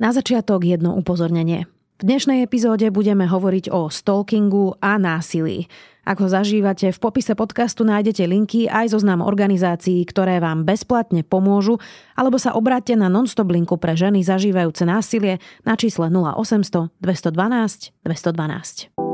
Na 0.00 0.16
začiatok 0.16 0.64
jedno 0.64 0.96
upozornenie. 0.96 1.68
V 2.00 2.08
dnešnej 2.08 2.40
epizóde 2.40 2.88
budeme 2.88 3.28
hovoriť 3.28 3.68
o 3.68 3.92
stalkingu 3.92 4.80
a 4.80 4.96
násilí. 4.96 5.68
Ak 6.08 6.24
ho 6.24 6.28
zažívate, 6.32 6.88
v 6.88 6.96
popise 6.96 7.36
podcastu 7.36 7.84
nájdete 7.84 8.24
linky 8.24 8.64
aj 8.64 8.96
zoznam 8.96 9.20
organizácií, 9.20 10.00
ktoré 10.08 10.40
vám 10.40 10.64
bezplatne 10.64 11.20
pomôžu, 11.20 11.76
alebo 12.16 12.40
sa 12.40 12.56
obráťte 12.56 12.96
na 12.96 13.12
nonstop 13.12 13.52
linku 13.52 13.76
pre 13.76 13.92
ženy 13.92 14.24
zažívajúce 14.24 14.88
násilie 14.88 15.36
na 15.68 15.76
čísle 15.76 16.08
0800 16.08 16.88
212 17.04 17.92
212. 18.00 19.09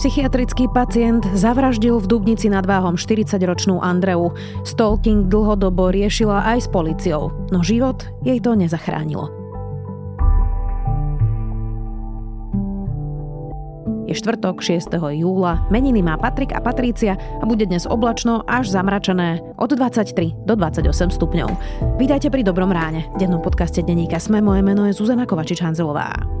Psychiatrický 0.00 0.64
pacient 0.72 1.28
zavraždil 1.36 2.00
v 2.00 2.08
Dubnici 2.08 2.48
nad 2.48 2.64
Váhom 2.64 2.96
40-ročnú 2.96 3.84
Andreu. 3.84 4.32
Stalking 4.64 5.28
dlhodobo 5.28 5.92
riešila 5.92 6.40
aj 6.56 6.64
s 6.64 6.68
policiou, 6.72 7.36
no 7.52 7.60
život 7.60 8.08
jej 8.24 8.40
to 8.40 8.56
nezachránilo. 8.56 9.28
Je 14.08 14.16
štvrtok 14.16 14.64
6. 14.64 14.88
júla, 15.20 15.68
meniny 15.68 16.00
má 16.00 16.16
Patrik 16.16 16.56
a 16.56 16.64
Patrícia 16.64 17.20
a 17.20 17.44
bude 17.44 17.68
dnes 17.68 17.84
oblačno 17.84 18.40
až 18.48 18.72
zamračené 18.72 19.44
od 19.60 19.68
23 19.68 20.16
do 20.48 20.56
28 20.56 21.12
stupňov. 21.12 21.48
Vítajte 22.00 22.32
pri 22.32 22.40
Dobrom 22.40 22.72
ráne. 22.72 23.04
V 23.20 23.28
dennom 23.28 23.44
podcaste 23.44 23.84
Deníka 23.84 24.16
Sme 24.16 24.40
moje 24.40 24.64
meno 24.64 24.88
je 24.88 24.96
Zuzana 24.96 25.28
Kovačič-Hanzelová. 25.28 26.40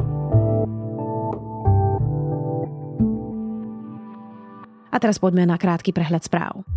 A 4.91 4.99
teraz 4.99 5.17
poďme 5.17 5.47
na 5.47 5.55
krátky 5.55 5.95
prehľad 5.95 6.27
správ. 6.27 6.67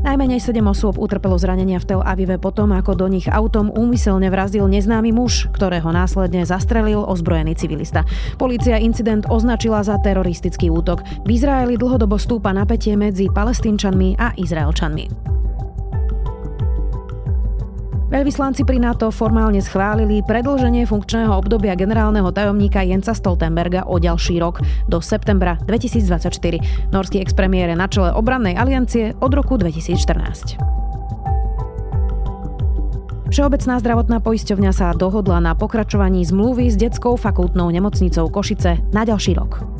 Najmenej 0.00 0.40
7 0.40 0.64
osôb 0.64 0.96
utrpelo 0.96 1.36
zranenia 1.36 1.76
v 1.76 1.84
Tel 1.92 2.00
Avive 2.00 2.40
potom, 2.40 2.72
ako 2.72 2.96
do 2.96 3.06
nich 3.12 3.28
autom 3.28 3.68
úmyselne 3.68 4.32
vrazil 4.32 4.64
neznámy 4.64 5.12
muž, 5.12 5.52
ktorého 5.52 5.92
následne 5.92 6.40
zastrelil 6.48 7.04
ozbrojený 7.04 7.52
civilista. 7.52 8.08
Polícia 8.40 8.80
incident 8.80 9.28
označila 9.28 9.84
za 9.84 10.00
teroristický 10.00 10.72
útok. 10.72 11.04
V 11.28 11.36
Izraeli 11.36 11.76
dlhodobo 11.76 12.16
stúpa 12.16 12.56
napätie 12.56 12.96
medzi 12.96 13.28
palestínčanmi 13.28 14.16
a 14.16 14.32
Izraelčanmi. 14.40 15.39
Veľvyslanci 18.10 18.66
pri 18.66 18.82
NATO 18.82 19.14
formálne 19.14 19.62
schválili 19.62 20.18
predlženie 20.26 20.82
funkčného 20.82 21.30
obdobia 21.30 21.78
generálneho 21.78 22.34
tajomníka 22.34 22.82
Jenca 22.82 23.14
Stoltenberga 23.14 23.86
o 23.86 24.02
ďalší 24.02 24.42
rok 24.42 24.58
do 24.90 24.98
septembra 24.98 25.54
2024. 25.70 26.90
Norský 26.90 27.22
expremiér 27.22 27.70
je 27.70 27.78
na 27.78 27.86
čele 27.86 28.10
obrannej 28.10 28.58
aliancie 28.58 29.14
od 29.22 29.30
roku 29.30 29.54
2014. 29.54 30.58
Všeobecná 33.30 33.78
zdravotná 33.78 34.18
poisťovňa 34.18 34.72
sa 34.74 34.90
dohodla 34.90 35.38
na 35.38 35.54
pokračovaní 35.54 36.26
zmluvy 36.26 36.66
s 36.66 36.74
detskou 36.74 37.14
fakultnou 37.14 37.70
nemocnicou 37.70 38.26
Košice 38.26 38.82
na 38.90 39.06
ďalší 39.06 39.38
rok. 39.38 39.79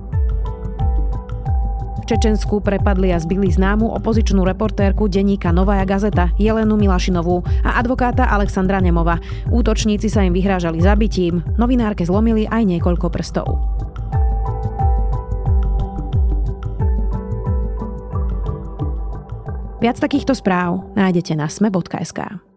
Čečensku 2.11 2.59
prepadli 2.59 3.15
a 3.15 3.23
zbili 3.23 3.55
známu 3.55 3.87
opozičnú 4.03 4.43
reportérku 4.43 5.07
denníka 5.07 5.55
Novaja 5.55 5.87
Gazeta 5.87 6.35
Jelenu 6.43 6.75
Milašinovú 6.75 7.47
a 7.63 7.79
advokáta 7.79 8.27
Alexandra 8.27 8.83
Nemova. 8.83 9.23
Útočníci 9.47 10.11
sa 10.11 10.27
im 10.27 10.35
vyhrážali 10.35 10.83
zabitím, 10.83 11.39
novinárke 11.55 12.03
zlomili 12.03 12.51
aj 12.51 12.67
niekoľko 12.67 13.15
prstov. 13.15 13.63
Viac 19.79 20.03
takýchto 20.03 20.35
správ 20.35 20.91
nájdete 20.99 21.39
na 21.39 21.47
sme.sk. 21.47 22.50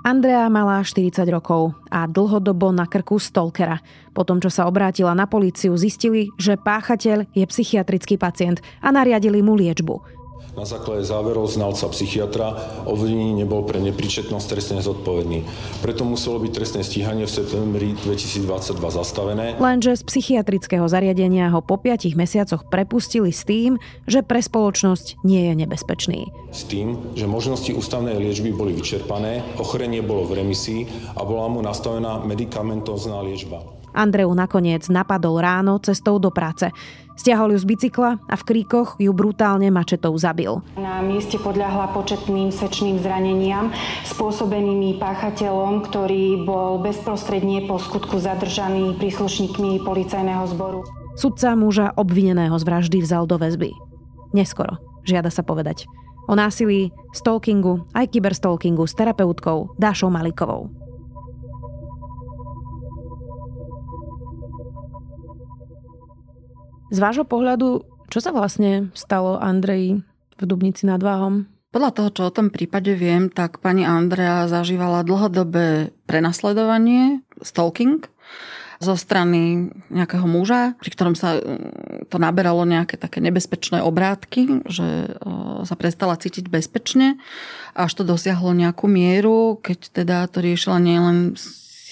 Andrea 0.00 0.48
mala 0.48 0.80
40 0.80 1.28
rokov 1.28 1.76
a 1.92 2.08
dlhodobo 2.08 2.72
na 2.72 2.88
krku 2.88 3.20
stalkera. 3.20 3.84
Po 4.16 4.24
tom, 4.24 4.40
čo 4.40 4.48
sa 4.48 4.64
obrátila 4.64 5.12
na 5.12 5.28
políciu, 5.28 5.76
zistili, 5.76 6.32
že 6.40 6.56
páchateľ 6.56 7.28
je 7.36 7.44
psychiatrický 7.44 8.16
pacient 8.16 8.64
a 8.80 8.88
nariadili 8.88 9.44
mu 9.44 9.52
liečbu. 9.60 10.19
Na 10.58 10.66
základe 10.66 11.06
záverov 11.06 11.46
znalca 11.46 11.86
psychiatra 11.94 12.58
obvinený 12.82 13.46
nebol 13.46 13.62
pre 13.62 13.78
nepríčetnosť 13.78 14.46
trestne 14.50 14.80
zodpovedný. 14.82 15.46
Preto 15.78 16.02
muselo 16.02 16.42
byť 16.42 16.50
trestné 16.50 16.82
stíhanie 16.82 17.24
v 17.24 17.32
septembri 17.32 17.88
2022 18.02 18.76
zastavené. 18.90 19.46
Lenže 19.62 19.94
z 19.94 20.02
psychiatrického 20.04 20.84
zariadenia 20.90 21.54
ho 21.54 21.62
po 21.62 21.78
5 21.78 22.12
mesiacoch 22.18 22.66
prepustili 22.66 23.30
s 23.30 23.46
tým, 23.46 23.78
že 24.10 24.26
pre 24.26 24.42
spoločnosť 24.42 25.22
nie 25.22 25.48
je 25.48 25.54
nebezpečný. 25.54 26.20
S 26.50 26.66
tým, 26.66 27.14
že 27.14 27.30
možnosti 27.30 27.70
ústavnej 27.70 28.18
liečby 28.18 28.50
boli 28.50 28.74
vyčerpané, 28.74 29.46
ochorenie 29.56 30.02
bolo 30.02 30.26
v 30.26 30.42
remisii 30.42 31.14
a 31.14 31.22
bola 31.22 31.46
mu 31.46 31.62
nastavená 31.62 32.26
medikamentozná 32.26 33.22
liečba. 33.22 33.79
Andreu 33.94 34.30
nakoniec 34.34 34.86
napadol 34.88 35.42
ráno 35.42 35.78
cestou 35.82 36.18
do 36.22 36.30
práce. 36.30 36.70
Stiahol 37.20 37.52
ju 37.52 37.58
z 37.60 37.66
bicykla 37.68 38.16
a 38.16 38.34
v 38.38 38.46
kríkoch 38.48 38.96
ju 38.96 39.12
brutálne 39.12 39.68
mačetou 39.68 40.16
zabil. 40.16 40.64
Na 40.80 41.04
mieste 41.04 41.36
podľahla 41.36 41.92
početným 41.92 42.48
sečným 42.48 42.96
zraneniam 42.96 43.68
spôsobenými 44.08 44.96
páchateľom, 44.96 45.84
ktorý 45.84 46.48
bol 46.48 46.80
bezprostredne 46.80 47.68
po 47.68 47.76
skutku 47.76 48.16
zadržaný 48.16 48.96
príslušníkmi 48.96 49.84
policajného 49.84 50.48
zboru. 50.48 50.80
Sudca 51.20 51.52
muža 51.52 51.92
obvineného 51.92 52.56
z 52.56 52.64
vraždy 52.64 52.98
vzal 53.04 53.28
do 53.28 53.36
väzby. 53.36 53.68
Neskoro, 54.32 54.80
žiada 55.04 55.28
sa 55.28 55.44
povedať. 55.44 55.84
O 56.30 56.38
násilí, 56.38 56.88
stalkingu, 57.12 57.90
aj 57.92 58.16
kyberstalkingu 58.16 58.86
s 58.86 58.94
terapeutkou 58.94 59.74
Dášou 59.76 60.08
Malikovou. 60.08 60.70
Z 66.90 66.98
vášho 66.98 67.22
pohľadu, 67.22 67.86
čo 68.10 68.18
sa 68.18 68.34
vlastne 68.34 68.90
stalo 68.98 69.38
Andreji 69.38 70.02
v 70.36 70.42
Dubnici 70.42 70.84
nad 70.90 70.98
Váhom? 70.98 71.46
Podľa 71.70 71.90
toho, 71.94 72.08
čo 72.10 72.22
o 72.26 72.34
tom 72.34 72.50
prípade 72.50 72.90
viem, 72.98 73.30
tak 73.30 73.62
pani 73.62 73.86
Andrea 73.86 74.50
zažívala 74.50 75.06
dlhodobé 75.06 75.94
prenasledovanie, 76.10 77.22
stalking, 77.46 78.10
zo 78.80 78.96
strany 78.96 79.68
nejakého 79.92 80.24
muža, 80.24 80.74
pri 80.80 80.90
ktorom 80.90 81.14
sa 81.14 81.36
mm, 81.36 82.08
to 82.08 82.16
naberalo 82.16 82.64
nejaké 82.64 82.96
také 82.96 83.20
nebezpečné 83.20 83.84
obrátky, 83.84 84.64
že 84.66 85.14
sa 85.68 85.74
prestala 85.76 86.16
cítiť 86.16 86.48
bezpečne, 86.48 87.20
až 87.76 87.92
to 87.92 88.02
dosiahlo 88.08 88.56
nejakú 88.56 88.88
mieru, 88.88 89.60
keď 89.60 89.78
teda 89.92 90.16
to 90.32 90.40
riešila 90.40 90.80
nielen 90.80 91.36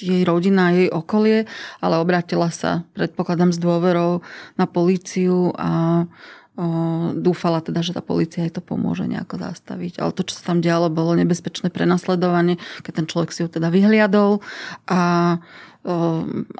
jej 0.01 0.23
rodina, 0.23 0.75
jej 0.75 0.89
okolie, 0.89 1.45
ale 1.83 1.99
obratila 1.99 2.49
sa, 2.49 2.87
predpokladám, 2.95 3.51
s 3.55 3.59
dôverou 3.59 4.23
na 4.57 4.67
políciu 4.67 5.53
a 5.59 6.05
dúfala 7.15 7.63
teda, 7.63 7.87
že 7.87 7.95
tá 7.95 8.03
policia 8.03 8.43
jej 8.43 8.51
to 8.51 8.59
pomôže 8.59 9.07
nejako 9.07 9.39
zastaviť. 9.39 10.03
Ale 10.03 10.11
to, 10.11 10.27
čo 10.27 10.43
sa 10.43 10.51
tam 10.51 10.59
dialo, 10.59 10.91
bolo 10.91 11.15
nebezpečné 11.15 11.71
prenasledovanie, 11.71 12.59
keď 12.83 12.93
ten 12.99 13.07
človek 13.07 13.31
si 13.31 13.47
ju 13.47 13.49
teda 13.49 13.71
vyhliadol 13.71 14.43
a, 14.91 15.39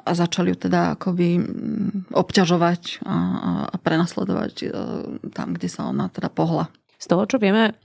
a 0.07 0.11
začali 0.15 0.55
ju 0.55 0.57
teda 0.71 0.95
akoby 0.95 1.43
obťažovať 2.15 3.03
a, 3.03 3.15
a 3.67 3.75
prenasledovať 3.75 4.71
tam, 5.35 5.47
kde 5.59 5.67
sa 5.67 5.91
ona 5.91 6.07
teda 6.07 6.31
pohla. 6.31 6.71
Z 6.99 7.05
toho, 7.07 7.23
čo 7.23 7.39
vieme, 7.39 7.79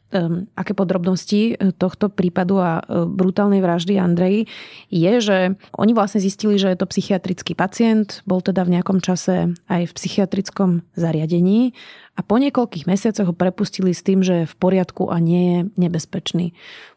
aké 0.58 0.74
podrobnosti 0.74 1.54
e, 1.54 1.70
tohto 1.70 2.10
prípadu 2.10 2.58
a 2.58 2.82
e, 2.82 3.06
brutálnej 3.06 3.62
vraždy 3.62 3.94
Andreji, 3.94 4.50
je, 4.90 5.12
že 5.22 5.38
oni 5.78 5.94
vlastne 5.94 6.18
zistili, 6.18 6.58
že 6.58 6.74
je 6.74 6.78
to 6.78 6.90
psychiatrický 6.90 7.54
pacient, 7.54 8.26
bol 8.26 8.42
teda 8.42 8.66
v 8.66 8.78
nejakom 8.78 8.98
čase 8.98 9.54
aj 9.70 9.82
v 9.86 9.96
psychiatrickom 9.96 10.82
zariadení 10.98 11.78
a 12.18 12.26
po 12.26 12.42
niekoľkých 12.42 12.90
mesiacoch 12.90 13.30
ho 13.30 13.34
prepustili 13.34 13.94
s 13.94 14.02
tým, 14.02 14.22
že 14.22 14.44
je 14.44 14.50
v 14.50 14.58
poriadku 14.58 15.10
a 15.10 15.22
nie 15.22 15.44
je 15.46 15.60
nebezpečný. 15.78 16.54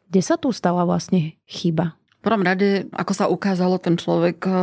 Kde 0.10 0.22
sa 0.26 0.42
tu 0.42 0.50
stala 0.50 0.90
vlastne 0.90 1.38
chyba? 1.46 1.98
Prvom 2.26 2.42
rade, 2.42 2.90
ako 2.92 3.14
sa 3.14 3.26
ukázalo, 3.30 3.78
ten 3.78 3.94
človek 3.94 4.50
eh, 4.50 4.54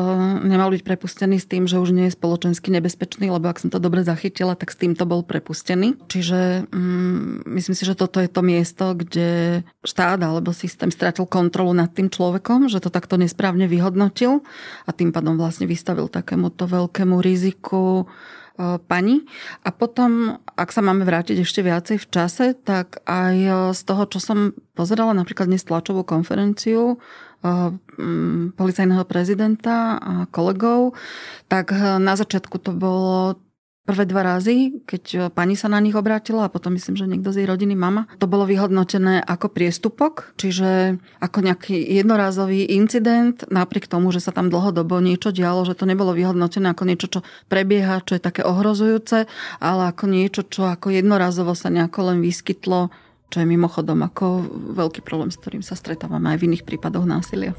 nemal 0.43 0.75
byť 0.75 0.83
prepustený 0.83 1.39
s 1.39 1.47
tým, 1.47 1.71
že 1.71 1.79
už 1.79 1.95
nie 1.95 2.11
je 2.11 2.17
spoločensky 2.19 2.69
nebezpečný, 2.75 3.31
lebo 3.31 3.47
ak 3.47 3.63
som 3.63 3.71
to 3.71 3.79
dobre 3.79 4.03
zachytila, 4.03 4.59
tak 4.59 4.75
s 4.75 4.81
týmto 4.81 5.07
bol 5.07 5.23
prepustený. 5.23 5.95
Čiže 6.11 6.67
mm, 6.69 7.47
myslím 7.55 7.75
si, 7.79 7.85
že 7.87 7.95
toto 7.95 8.19
je 8.19 8.27
to 8.27 8.43
miesto, 8.43 8.99
kde 8.99 9.63
štát 9.87 10.19
alebo 10.19 10.51
systém 10.51 10.91
stratil 10.91 11.31
kontrolu 11.31 11.71
nad 11.73 11.95
tým 11.95 12.11
človekom, 12.11 12.67
že 12.67 12.83
to 12.83 12.91
takto 12.91 13.15
nesprávne 13.15 13.71
vyhodnotil 13.71 14.43
a 14.85 14.91
tým 14.91 15.15
pádom 15.15 15.39
vlastne 15.39 15.71
vystavil 15.71 16.11
takémuto 16.11 16.67
veľkému 16.67 17.23
riziku 17.23 18.05
eh, 18.05 18.83
pani. 18.83 19.23
A 19.63 19.71
potom, 19.71 20.43
ak 20.59 20.75
sa 20.75 20.83
máme 20.83 21.07
vrátiť 21.07 21.47
ešte 21.47 21.63
viacej 21.63 22.03
v 22.03 22.07
čase, 22.11 22.59
tak 22.67 22.99
aj 23.07 23.37
eh, 23.39 23.55
z 23.71 23.81
toho, 23.87 24.11
čo 24.11 24.19
som 24.19 24.51
pozerala 24.75 25.15
napríklad 25.15 25.47
dnes 25.47 25.63
tlačovú 25.63 26.03
konferenciu 26.03 26.99
policajného 28.57 29.05
prezidenta 29.05 30.01
a 30.01 30.15
kolegov, 30.33 30.97
tak 31.47 31.71
eh, 31.77 32.01
na 32.01 32.17
začiatku 32.17 32.57
to 32.59 32.73
bolo 32.73 33.39
prvé 33.85 34.09
dva 34.09 34.25
razy, 34.25 34.81
keď 34.89 35.05
eh, 35.13 35.21
pani 35.29 35.55
sa 35.55 35.69
na 35.69 35.77
nich 35.79 35.93
obrátila 35.93 36.49
a 36.49 36.53
potom 36.53 36.73
myslím, 36.75 36.97
že 36.97 37.05
niekto 37.05 37.31
z 37.31 37.45
jej 37.45 37.49
rodiny, 37.49 37.77
mama. 37.77 38.09
To 38.19 38.27
bolo 38.27 38.49
vyhodnotené 38.49 39.21
ako 39.21 39.53
priestupok, 39.53 40.33
čiže 40.41 40.97
ako 41.21 41.39
nejaký 41.45 41.77
jednorázový 41.77 42.65
incident, 42.73 43.45
napriek 43.53 43.87
tomu, 43.87 44.09
že 44.09 44.25
sa 44.25 44.33
tam 44.33 44.49
dlhodobo 44.49 45.05
niečo 45.05 45.31
dialo, 45.31 45.69
že 45.69 45.77
to 45.77 45.85
nebolo 45.85 46.17
vyhodnotené 46.17 46.73
ako 46.73 46.85
niečo, 46.89 47.07
čo 47.13 47.21
prebieha, 47.53 48.01
čo 48.03 48.17
je 48.17 48.25
také 48.25 48.41
ohrozujúce, 48.41 49.29
ale 49.61 49.83
ako 49.93 50.05
niečo, 50.09 50.41
čo 50.49 50.65
ako 50.65 50.89
jednorazovo 50.89 51.53
sa 51.53 51.69
nejako 51.69 52.09
len 52.09 52.19
vyskytlo 52.25 52.89
čo 53.35 53.43
je 53.43 53.51
mimochodom 53.51 53.99
ako 54.07 54.47
veľký 54.79 55.03
problém, 55.03 55.35
s 55.35 55.43
ktorým 55.43 55.67
sa 55.67 55.75
stretávame 55.75 56.31
aj 56.31 56.39
v 56.39 56.55
iných 56.55 56.63
prípadoch 56.63 57.03
násilia. 57.03 57.59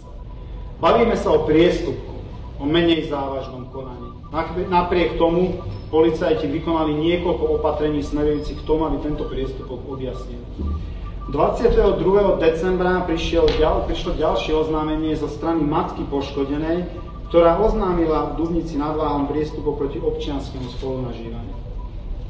Bavíme 0.80 1.20
sa 1.20 1.36
o 1.36 1.44
priestupku, 1.44 2.16
o 2.56 2.64
menej 2.64 3.12
závažnom 3.12 3.68
konaní. 3.76 4.16
Napriek 4.72 5.20
tomu 5.20 5.60
policajti 5.92 6.48
vykonali 6.48 6.96
niekoľko 6.96 7.60
opatrení 7.60 8.00
smerujúcich 8.00 8.64
k 8.64 8.68
tomu, 8.68 8.88
aby 8.88 9.04
tento 9.04 9.28
priestupok 9.28 9.84
objasnil. 9.84 10.40
22. 11.36 12.40
decembra 12.40 13.04
prišiel, 13.04 13.44
prišlo 13.84 14.16
ďalšie 14.16 14.56
oznámenie 14.56 15.12
zo 15.20 15.28
strany 15.28 15.60
matky 15.60 16.08
poškodenej, 16.08 16.88
ktorá 17.28 17.60
oznámila 17.60 18.32
v 18.32 18.40
Dubnici 18.40 18.80
nad 18.80 18.96
Váhom 18.96 19.28
priestupok 19.28 19.76
proti 19.76 20.00
občianskému 20.00 20.72
spolunažívaniu. 20.80 21.56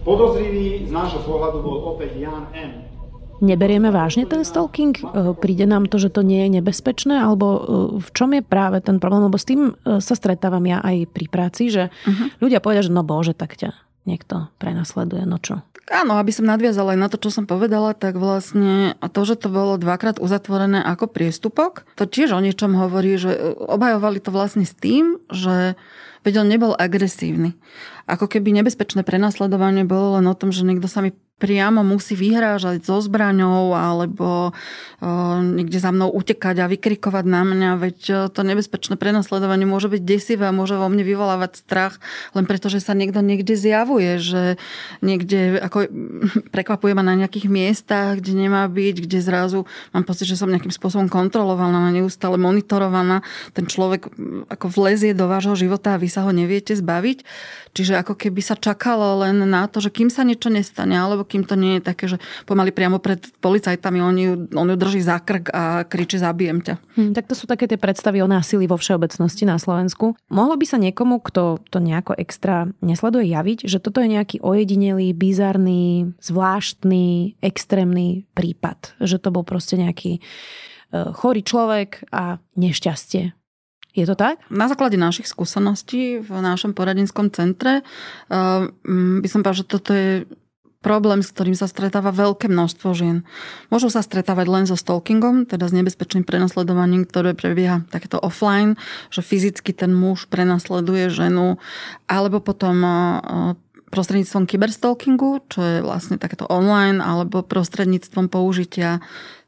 Podozrivý 0.02 0.90
z 0.90 0.92
nášho 0.94 1.22
pohľadu 1.22 1.62
bol 1.62 1.78
opäť 1.94 2.18
Jan 2.18 2.50
M., 2.58 2.95
Neberieme 3.44 3.92
vážne 3.92 4.24
ten 4.24 4.48
stalking? 4.48 4.96
E, 4.96 5.04
príde 5.36 5.68
nám 5.68 5.92
to, 5.92 6.00
že 6.00 6.08
to 6.08 6.24
nie 6.24 6.48
je 6.48 6.60
nebezpečné? 6.60 7.20
Alebo 7.20 7.48
e, 7.48 7.60
v 8.00 8.10
čom 8.16 8.32
je 8.32 8.40
práve 8.40 8.80
ten 8.80 9.04
problém? 9.04 9.28
Lebo 9.28 9.36
s 9.36 9.44
tým 9.44 9.76
e, 9.76 10.00
sa 10.00 10.16
stretávam 10.16 10.64
ja 10.64 10.80
aj 10.80 11.12
pri 11.12 11.28
práci, 11.28 11.68
že 11.68 11.92
uh-huh. 11.92 12.32
ľudia 12.40 12.64
povedia, 12.64 12.88
že 12.88 12.96
no 12.96 13.04
bože, 13.04 13.36
tak 13.36 13.60
ťa 13.60 13.76
niekto 14.08 14.48
prenasleduje, 14.62 15.28
no 15.28 15.36
čo? 15.42 15.60
Tak 15.86 16.06
áno, 16.06 16.16
aby 16.16 16.32
som 16.32 16.48
nadviazala 16.48 16.96
aj 16.96 17.00
na 17.02 17.10
to, 17.12 17.18
čo 17.20 17.30
som 17.34 17.46
povedala, 17.46 17.92
tak 17.98 18.16
vlastne 18.16 18.96
to, 19.02 19.22
že 19.28 19.36
to 19.38 19.52
bolo 19.52 19.78
dvakrát 19.78 20.18
uzatvorené 20.18 20.82
ako 20.82 21.10
priestupok, 21.10 21.86
to 21.94 22.10
tiež 22.10 22.34
o 22.34 22.42
niečom 22.42 22.74
hovorí, 22.74 23.18
že 23.22 23.34
obhajovali 23.58 24.18
to 24.22 24.34
vlastne 24.34 24.66
s 24.66 24.74
tým, 24.74 25.22
že 25.30 25.78
veď 26.26 26.42
on 26.42 26.50
nebol 26.50 26.74
agresívny. 26.74 27.54
Ako 28.10 28.30
keby 28.30 28.54
nebezpečné 28.62 29.06
prenasledovanie 29.06 29.86
bolo 29.86 30.18
len 30.18 30.26
o 30.26 30.38
tom, 30.38 30.50
že 30.50 30.66
niekto 30.66 30.90
sa 30.90 31.02
mi 31.06 31.14
priamo 31.36 31.84
musí 31.84 32.16
vyhrážať 32.16 32.88
so 32.88 33.04
zbraňou 33.04 33.76
alebo 33.76 34.56
uh, 34.56 35.40
niekde 35.44 35.84
za 35.84 35.92
mnou 35.92 36.08
utekať 36.08 36.64
a 36.64 36.72
vykrikovať 36.72 37.26
na 37.28 37.44
mňa, 37.44 37.70
veď 37.76 38.00
uh, 38.08 38.18
to 38.32 38.48
nebezpečné 38.48 38.96
prenasledovanie 38.96 39.68
môže 39.68 39.92
byť 39.92 40.00
desivé 40.00 40.48
a 40.48 40.56
môže 40.56 40.80
vo 40.80 40.88
mne 40.88 41.04
vyvolávať 41.04 41.60
strach 41.60 42.00
len 42.32 42.48
preto, 42.48 42.72
že 42.72 42.80
sa 42.80 42.96
niekto 42.96 43.20
niekde 43.20 43.52
zjavuje, 43.60 44.16
že 44.24 44.56
niekde 45.04 45.60
ako 45.60 45.92
prekvapuje 46.56 46.96
ma 46.96 47.04
na 47.04 47.20
nejakých 47.20 47.52
miestach, 47.52 48.24
kde 48.24 48.48
nemá 48.48 48.64
byť, 48.72 48.96
kde 49.04 49.20
zrazu 49.20 49.68
mám 49.92 50.08
pocit, 50.08 50.32
že 50.32 50.40
som 50.40 50.48
nejakým 50.48 50.72
spôsobom 50.72 51.12
kontrolovaná, 51.12 51.92
neustále 51.92 52.40
monitorovaná. 52.40 53.28
Ten 53.52 53.68
človek 53.68 54.08
ako 54.48 54.68
vlezie 54.72 55.12
do 55.12 55.28
vášho 55.28 55.60
života 55.60 55.96
a 55.96 56.00
vy 56.00 56.08
sa 56.08 56.24
ho 56.24 56.32
neviete 56.32 56.72
zbaviť. 56.72 57.28
Čiže 57.76 58.00
ako 58.00 58.16
keby 58.16 58.40
sa 58.40 58.56
čakalo 58.56 59.20
len 59.28 59.44
na 59.44 59.68
to, 59.68 59.84
že 59.84 59.92
kým 59.92 60.08
sa 60.08 60.24
niečo 60.24 60.48
nestane, 60.48 60.96
alebo 60.96 61.28
kým 61.28 61.44
to 61.44 61.60
nie 61.60 61.78
je 61.78 61.84
také, 61.84 62.08
že 62.08 62.24
pomaly 62.48 62.72
priamo 62.72 63.04
pred 63.04 63.20
policajtami 63.44 64.00
on 64.00 64.16
ju, 64.16 64.32
on 64.56 64.72
ju 64.72 64.76
drží 64.80 65.04
za 65.04 65.20
krk 65.20 65.52
a 65.52 65.84
kričí 65.84 66.16
zabijem 66.16 66.64
ťa. 66.64 66.80
Hm, 66.96 67.12
tak 67.12 67.28
to 67.28 67.36
sú 67.36 67.44
také 67.44 67.68
tie 67.68 67.76
predstavy 67.76 68.24
o 68.24 68.32
násilí 68.32 68.64
vo 68.64 68.80
všeobecnosti 68.80 69.44
na 69.44 69.60
Slovensku. 69.60 70.16
Mohlo 70.32 70.56
by 70.56 70.66
sa 70.66 70.80
niekomu, 70.80 71.20
kto 71.20 71.60
to 71.68 71.84
nejako 71.84 72.16
extra 72.16 72.72
nesleduje, 72.80 73.28
javiť, 73.28 73.68
že 73.68 73.84
toto 73.84 74.00
je 74.00 74.08
nejaký 74.08 74.40
ojedinelý, 74.40 75.12
bizarný, 75.12 76.16
zvláštny, 76.24 77.36
extrémny 77.44 78.24
prípad. 78.32 78.96
Že 79.04 79.18
to 79.20 79.30
bol 79.36 79.44
proste 79.44 79.76
nejaký 79.76 80.18
e, 80.18 80.22
chorý 81.12 81.44
človek 81.44 82.08
a 82.16 82.40
nešťastie. 82.56 83.36
Je 83.96 84.04
to 84.04 84.20
tak? 84.20 84.44
Na 84.52 84.68
základe 84.68 85.00
našich 85.00 85.32
skúseností 85.32 86.20
v 86.20 86.32
našom 86.44 86.76
poradenskom 86.76 87.32
centre 87.32 87.80
e, 87.80 87.84
by 89.24 89.28
som 89.32 89.40
povedal, 89.40 89.64
že 89.64 89.72
toto 89.72 89.92
je 89.96 90.28
problém, 90.86 91.26
s 91.26 91.34
ktorým 91.34 91.58
sa 91.58 91.66
stretáva 91.66 92.14
veľké 92.14 92.46
množstvo 92.46 92.94
žien. 92.94 93.26
Môžu 93.74 93.90
sa 93.90 94.06
stretávať 94.06 94.46
len 94.46 94.66
so 94.70 94.78
stalkingom, 94.78 95.50
teda 95.50 95.66
s 95.66 95.74
nebezpečným 95.74 96.22
prenasledovaním, 96.22 97.10
ktoré 97.10 97.34
prebieha 97.34 97.82
takéto 97.90 98.22
offline, 98.22 98.78
že 99.10 99.26
fyzicky 99.26 99.74
ten 99.74 99.90
muž 99.98 100.30
prenasleduje 100.30 101.10
ženu, 101.10 101.58
alebo 102.06 102.38
potom 102.38 102.86
prostredníctvom 103.90 104.46
kyberstalkingu, 104.46 105.50
čo 105.50 105.60
je 105.66 105.78
vlastne 105.82 106.22
takéto 106.22 106.46
online, 106.46 107.02
alebo 107.02 107.42
prostredníctvom 107.42 108.30
použitia 108.30 109.02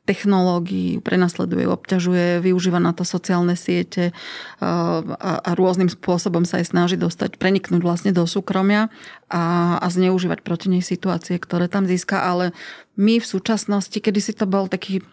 technológií, 0.07 1.03
prenasleduje, 1.03 1.67
obťažuje, 1.67 2.39
využíva 2.39 2.79
na 2.79 2.95
to 2.95 3.03
sociálne 3.03 3.59
siete 3.59 4.15
a, 4.63 5.03
a 5.19 5.51
rôznym 5.59 5.91
spôsobom 5.91 6.47
sa 6.47 6.63
aj 6.63 6.71
snaží 6.71 6.95
dostať, 6.95 7.35
preniknúť 7.35 7.83
vlastne 7.83 8.11
do 8.15 8.23
súkromia 8.23 8.87
a, 9.27 9.75
a 9.83 9.87
zneužívať 9.91 10.39
proti 10.47 10.71
nej 10.71 10.79
situácie, 10.79 11.35
ktoré 11.35 11.67
tam 11.67 11.83
získa. 11.83 12.23
Ale 12.23 12.55
my 12.95 13.19
v 13.19 13.27
súčasnosti, 13.27 13.99
kedy 13.99 14.19
si 14.23 14.31
to 14.31 14.47
bol 14.47 14.71
taký 14.71 15.03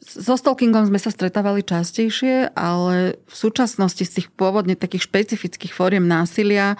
so 0.00 0.32
stalkingom 0.32 0.88
sme 0.88 0.96
sa 0.96 1.12
stretávali 1.12 1.60
častejšie, 1.60 2.56
ale 2.56 3.20
v 3.20 3.34
súčasnosti 3.36 4.00
z 4.00 4.12
tých 4.20 4.28
pôvodne 4.32 4.72
takých 4.72 5.04
špecifických 5.04 5.76
fóriem 5.76 6.08
násilia 6.08 6.74
e, 6.74 6.76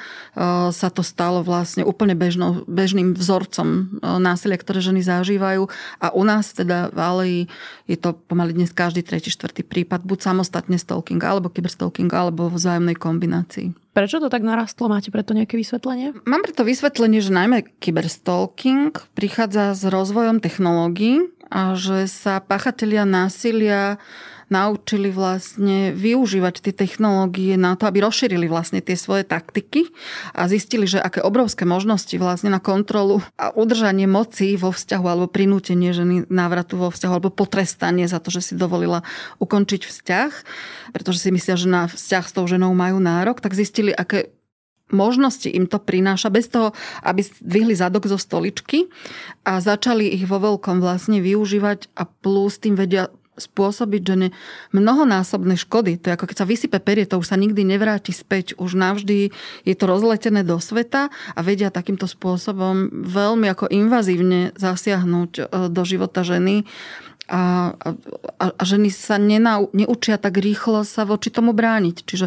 sa 0.73 0.89
to 0.89 1.05
stalo 1.05 1.45
vlastne 1.45 1.85
úplne 1.85 2.17
bežnou, 2.17 2.65
bežným 2.65 3.13
vzorcom 3.13 3.69
e, 3.69 3.81
násilia, 4.19 4.57
ktoré 4.57 4.81
ženy 4.81 5.05
zažívajú. 5.05 5.69
A 6.01 6.07
u 6.17 6.23
nás 6.25 6.57
teda 6.57 6.89
v 6.91 6.99
Aleji 6.99 7.43
je 7.85 7.97
to 8.01 8.17
pomaly 8.17 8.57
dnes 8.57 8.73
každý 8.73 9.05
tretí, 9.05 9.29
štvrtý 9.29 9.69
prípad, 9.69 10.01
buď 10.01 10.19
samostatne 10.33 10.81
stalking, 10.81 11.21
alebo 11.21 11.53
kyberstalking, 11.53 12.09
alebo 12.17 12.49
vzájomnej 12.49 12.97
kombinácii. 12.97 13.77
Prečo 13.91 14.23
to 14.23 14.31
tak 14.31 14.47
narastlo? 14.47 14.87
Máte 14.87 15.11
preto 15.11 15.35
nejaké 15.35 15.59
vysvetlenie? 15.59 16.15
Mám 16.23 16.47
preto 16.47 16.63
vysvetlenie, 16.63 17.19
že 17.19 17.35
najmä 17.35 17.67
kyberstalking 17.83 18.95
prichádza 19.19 19.75
s 19.75 19.83
rozvojom 19.83 20.39
technológií, 20.39 21.31
a 21.51 21.75
že 21.75 22.07
sa 22.07 22.39
pachatelia 22.39 23.03
násilia 23.03 23.99
naučili 24.51 25.15
vlastne 25.15 25.95
využívať 25.95 26.61
tie 26.61 26.75
technológie 26.75 27.55
na 27.55 27.79
to, 27.79 27.87
aby 27.87 28.03
rozšírili 28.03 28.51
vlastne 28.51 28.83
tie 28.83 28.99
svoje 28.99 29.23
taktiky 29.23 29.89
a 30.35 30.51
zistili, 30.51 30.91
že 30.91 30.99
aké 30.99 31.23
obrovské 31.23 31.63
možnosti 31.63 32.13
vlastne 32.19 32.51
na 32.51 32.59
kontrolu 32.59 33.23
a 33.39 33.55
udržanie 33.55 34.11
moci 34.11 34.59
vo 34.59 34.75
vzťahu 34.75 35.07
alebo 35.07 35.31
prinútenie 35.31 35.95
ženy 35.95 36.27
návratu 36.27 36.77
vo 36.77 36.91
vzťahu 36.91 37.13
alebo 37.15 37.31
potrestanie 37.31 38.11
za 38.11 38.19
to, 38.19 38.35
že 38.35 38.53
si 38.53 38.55
dovolila 38.59 39.07
ukončiť 39.39 39.87
vzťah, 39.87 40.33
pretože 40.91 41.23
si 41.23 41.31
myslia, 41.31 41.55
že 41.55 41.71
na 41.71 41.87
vzťah 41.87 42.25
s 42.27 42.35
tou 42.35 42.45
ženou 42.51 42.75
majú 42.75 42.99
nárok, 42.99 43.39
tak 43.39 43.55
zistili, 43.55 43.95
aké 43.95 44.35
možnosti 44.91 45.47
im 45.47 45.71
to 45.71 45.79
prináša 45.79 46.29
bez 46.29 46.51
toho, 46.51 46.75
aby 47.07 47.23
dvihli 47.41 47.79
zadok 47.79 48.11
zo 48.11 48.19
stoličky 48.19 48.91
a 49.47 49.63
začali 49.63 50.11
ich 50.11 50.27
vo 50.27 50.43
veľkom 50.43 50.83
vlastne 50.83 51.23
využívať 51.23 51.95
a 51.95 52.05
plus 52.05 52.59
tým 52.59 52.75
vedia 52.75 53.09
spôsobiť 53.41 54.03
žene 54.05 54.29
mnohonásobné 54.77 55.57
škody. 55.57 55.97
To 56.01 56.13
je 56.13 56.15
ako 56.15 56.29
keď 56.29 56.37
sa 56.45 56.47
vysype 56.49 56.79
perie, 56.79 57.09
to 57.09 57.17
už 57.17 57.33
sa 57.33 57.41
nikdy 57.41 57.65
nevráti 57.65 58.13
späť. 58.13 58.55
Už 58.61 58.77
navždy 58.77 59.33
je 59.65 59.75
to 59.75 59.85
rozletené 59.89 60.45
do 60.45 60.61
sveta 60.61 61.09
a 61.11 61.41
vedia 61.41 61.73
takýmto 61.73 62.05
spôsobom 62.05 62.93
veľmi 62.93 63.49
ako 63.49 63.73
invazívne 63.73 64.53
zasiahnuť 64.55 65.31
e, 65.41 65.43
do 65.73 65.83
života 65.89 66.21
ženy 66.21 66.69
a, 67.31 67.73
a, 67.79 68.45
a 68.51 68.63
ženy 68.67 68.91
sa 68.91 69.15
nenau, 69.17 69.71
neučia 69.71 70.19
tak 70.19 70.43
rýchlo 70.43 70.83
sa 70.83 71.07
voči 71.07 71.31
tomu 71.31 71.55
brániť. 71.55 71.97
Čiže 72.03 72.27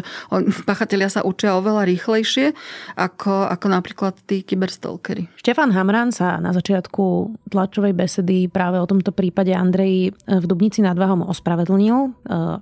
pachatelia 0.64 1.12
sa 1.12 1.20
učia 1.20 1.60
oveľa 1.60 1.84
rýchlejšie 1.84 2.56
ako, 2.96 3.52
ako 3.52 3.66
napríklad 3.68 4.16
tí 4.24 4.40
kyberstalkery. 4.40 5.28
Štefan 5.36 5.76
Hamran 5.76 6.08
sa 6.08 6.40
na 6.40 6.56
začiatku 6.56 7.36
tlačovej 7.52 7.92
besedy 7.92 8.48
práve 8.48 8.80
o 8.80 8.88
tomto 8.88 9.12
prípade 9.12 9.52
Andrej 9.52 10.16
v 10.24 10.44
Dubnici 10.48 10.80
nad 10.80 10.96
Váhom 10.96 11.28
ospravedlnil. 11.28 11.96
E, 12.00 12.10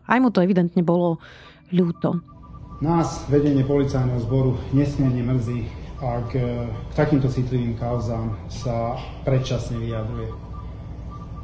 aj 0.03 0.19
mu 0.19 0.35
to 0.35 0.43
evidentne 0.43 0.83
bolo 0.83 1.23
ľúto. 1.71 2.19
Nás, 2.83 3.31
vedenie 3.31 3.63
policajného 3.63 4.19
zboru, 4.27 4.59
nesmierne 4.75 5.23
mrzí, 5.23 5.71
ak 6.03 6.35
k 6.35 6.99
takýmto 6.99 7.31
citlivým 7.31 7.79
kauzám 7.79 8.35
sa 8.51 8.99
predčasne 9.23 9.79
vyjadruje. 9.79 10.52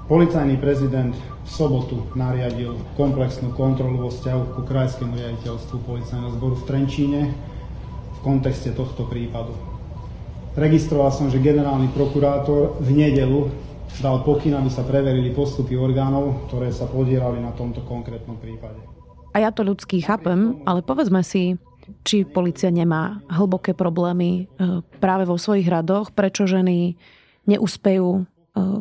Policajný 0.08 0.56
prezident 0.56 1.12
v 1.12 1.48
sobotu 1.52 2.00
nariadil 2.16 2.80
komplexnú 2.96 3.52
kontrolu 3.52 4.08
vo 4.08 4.08
vzťahu 4.08 4.56
ku 4.56 4.64
krajskému 4.64 5.12
riaditeľstvu 5.12 5.84
policajného 5.84 6.32
zboru 6.32 6.56
v 6.56 6.64
Trenčíne 6.64 7.22
v 8.16 8.18
kontexte 8.24 8.72
tohto 8.72 9.04
prípadu. 9.04 9.52
Registroval 10.56 11.12
som, 11.12 11.28
že 11.28 11.44
generálny 11.44 11.92
prokurátor 11.92 12.80
v 12.80 12.88
nedelu 12.88 13.52
dal 14.00 14.24
pokyn, 14.24 14.56
aby 14.56 14.72
sa 14.72 14.80
preverili 14.80 15.28
postupy 15.28 15.76
orgánov, 15.76 16.48
ktoré 16.48 16.72
sa 16.72 16.88
podielali 16.88 17.44
na 17.44 17.52
tomto 17.52 17.84
konkrétnom 17.84 18.40
prípade. 18.40 18.80
A 19.36 19.44
ja 19.44 19.52
to 19.52 19.60
ľudský 19.60 20.00
chápem, 20.00 20.56
ale 20.64 20.80
povedzme 20.80 21.20
si, 21.20 21.60
či 22.00 22.24
policia 22.24 22.72
nemá 22.72 23.20
hlboké 23.28 23.76
problémy 23.76 24.48
e, 24.48 24.80
práve 25.04 25.28
vo 25.28 25.36
svojich 25.36 25.68
radoch, 25.68 26.16
prečo 26.16 26.48
ženy 26.48 26.96
neúspejú 27.44 28.24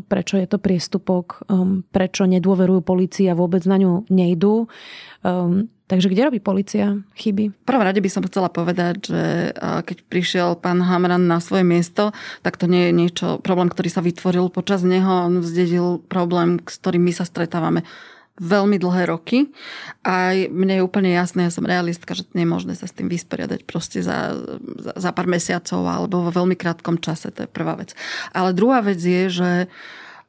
prečo 0.08 0.36
je 0.38 0.48
to 0.48 0.58
priestupok, 0.58 1.46
ehm, 1.48 1.84
prečo 1.90 2.26
nedôverujú 2.26 2.82
policii 2.84 3.28
a 3.32 3.38
vôbec 3.38 3.64
na 3.66 3.78
ňu 3.80 4.06
nejdú. 4.08 4.68
Ehm, 5.24 5.72
takže 5.88 6.12
kde 6.12 6.28
robí 6.28 6.40
policia 6.44 7.00
chyby? 7.16 7.54
V 7.54 7.68
prvom 7.68 7.86
rade 7.86 8.04
by 8.04 8.10
som 8.12 8.26
chcela 8.28 8.52
povedať, 8.52 8.96
že 9.08 9.24
keď 9.58 9.98
prišiel 10.12 10.50
pán 10.60 10.84
Hamran 10.84 11.26
na 11.26 11.40
svoje 11.40 11.64
miesto, 11.64 12.12
tak 12.44 12.60
to 12.60 12.68
nie 12.68 12.90
je 12.90 12.94
niečo, 12.94 13.28
problém, 13.40 13.72
ktorý 13.72 13.90
sa 13.90 14.04
vytvoril 14.04 14.52
počas 14.52 14.84
neho. 14.84 15.32
On 15.32 15.40
vzdedil 15.40 16.04
problém, 16.12 16.60
s 16.68 16.76
ktorým 16.82 17.08
my 17.08 17.14
sa 17.16 17.24
stretávame 17.24 17.88
veľmi 18.38 18.78
dlhé 18.78 19.10
roky. 19.10 19.50
A 20.06 20.34
mne 20.48 20.82
je 20.82 20.86
úplne 20.86 21.10
jasné, 21.10 21.50
ja 21.50 21.54
som 21.54 21.66
realistka, 21.66 22.14
že 22.14 22.30
nie 22.38 22.46
je 22.46 22.54
možné 22.54 22.74
sa 22.78 22.86
s 22.86 22.96
tým 22.96 23.10
vysporiadať 23.10 23.66
proste 23.66 24.06
za, 24.06 24.38
za, 24.78 24.94
za 24.94 25.10
pár 25.12 25.26
mesiacov 25.26 25.82
alebo 25.86 26.30
vo 26.30 26.32
veľmi 26.32 26.54
krátkom 26.54 27.02
čase. 27.02 27.34
To 27.34 27.46
je 27.46 27.50
prvá 27.50 27.76
vec. 27.78 27.98
Ale 28.32 28.54
druhá 28.54 28.86
vec 28.86 29.02
je, 29.02 29.30
že 29.30 29.52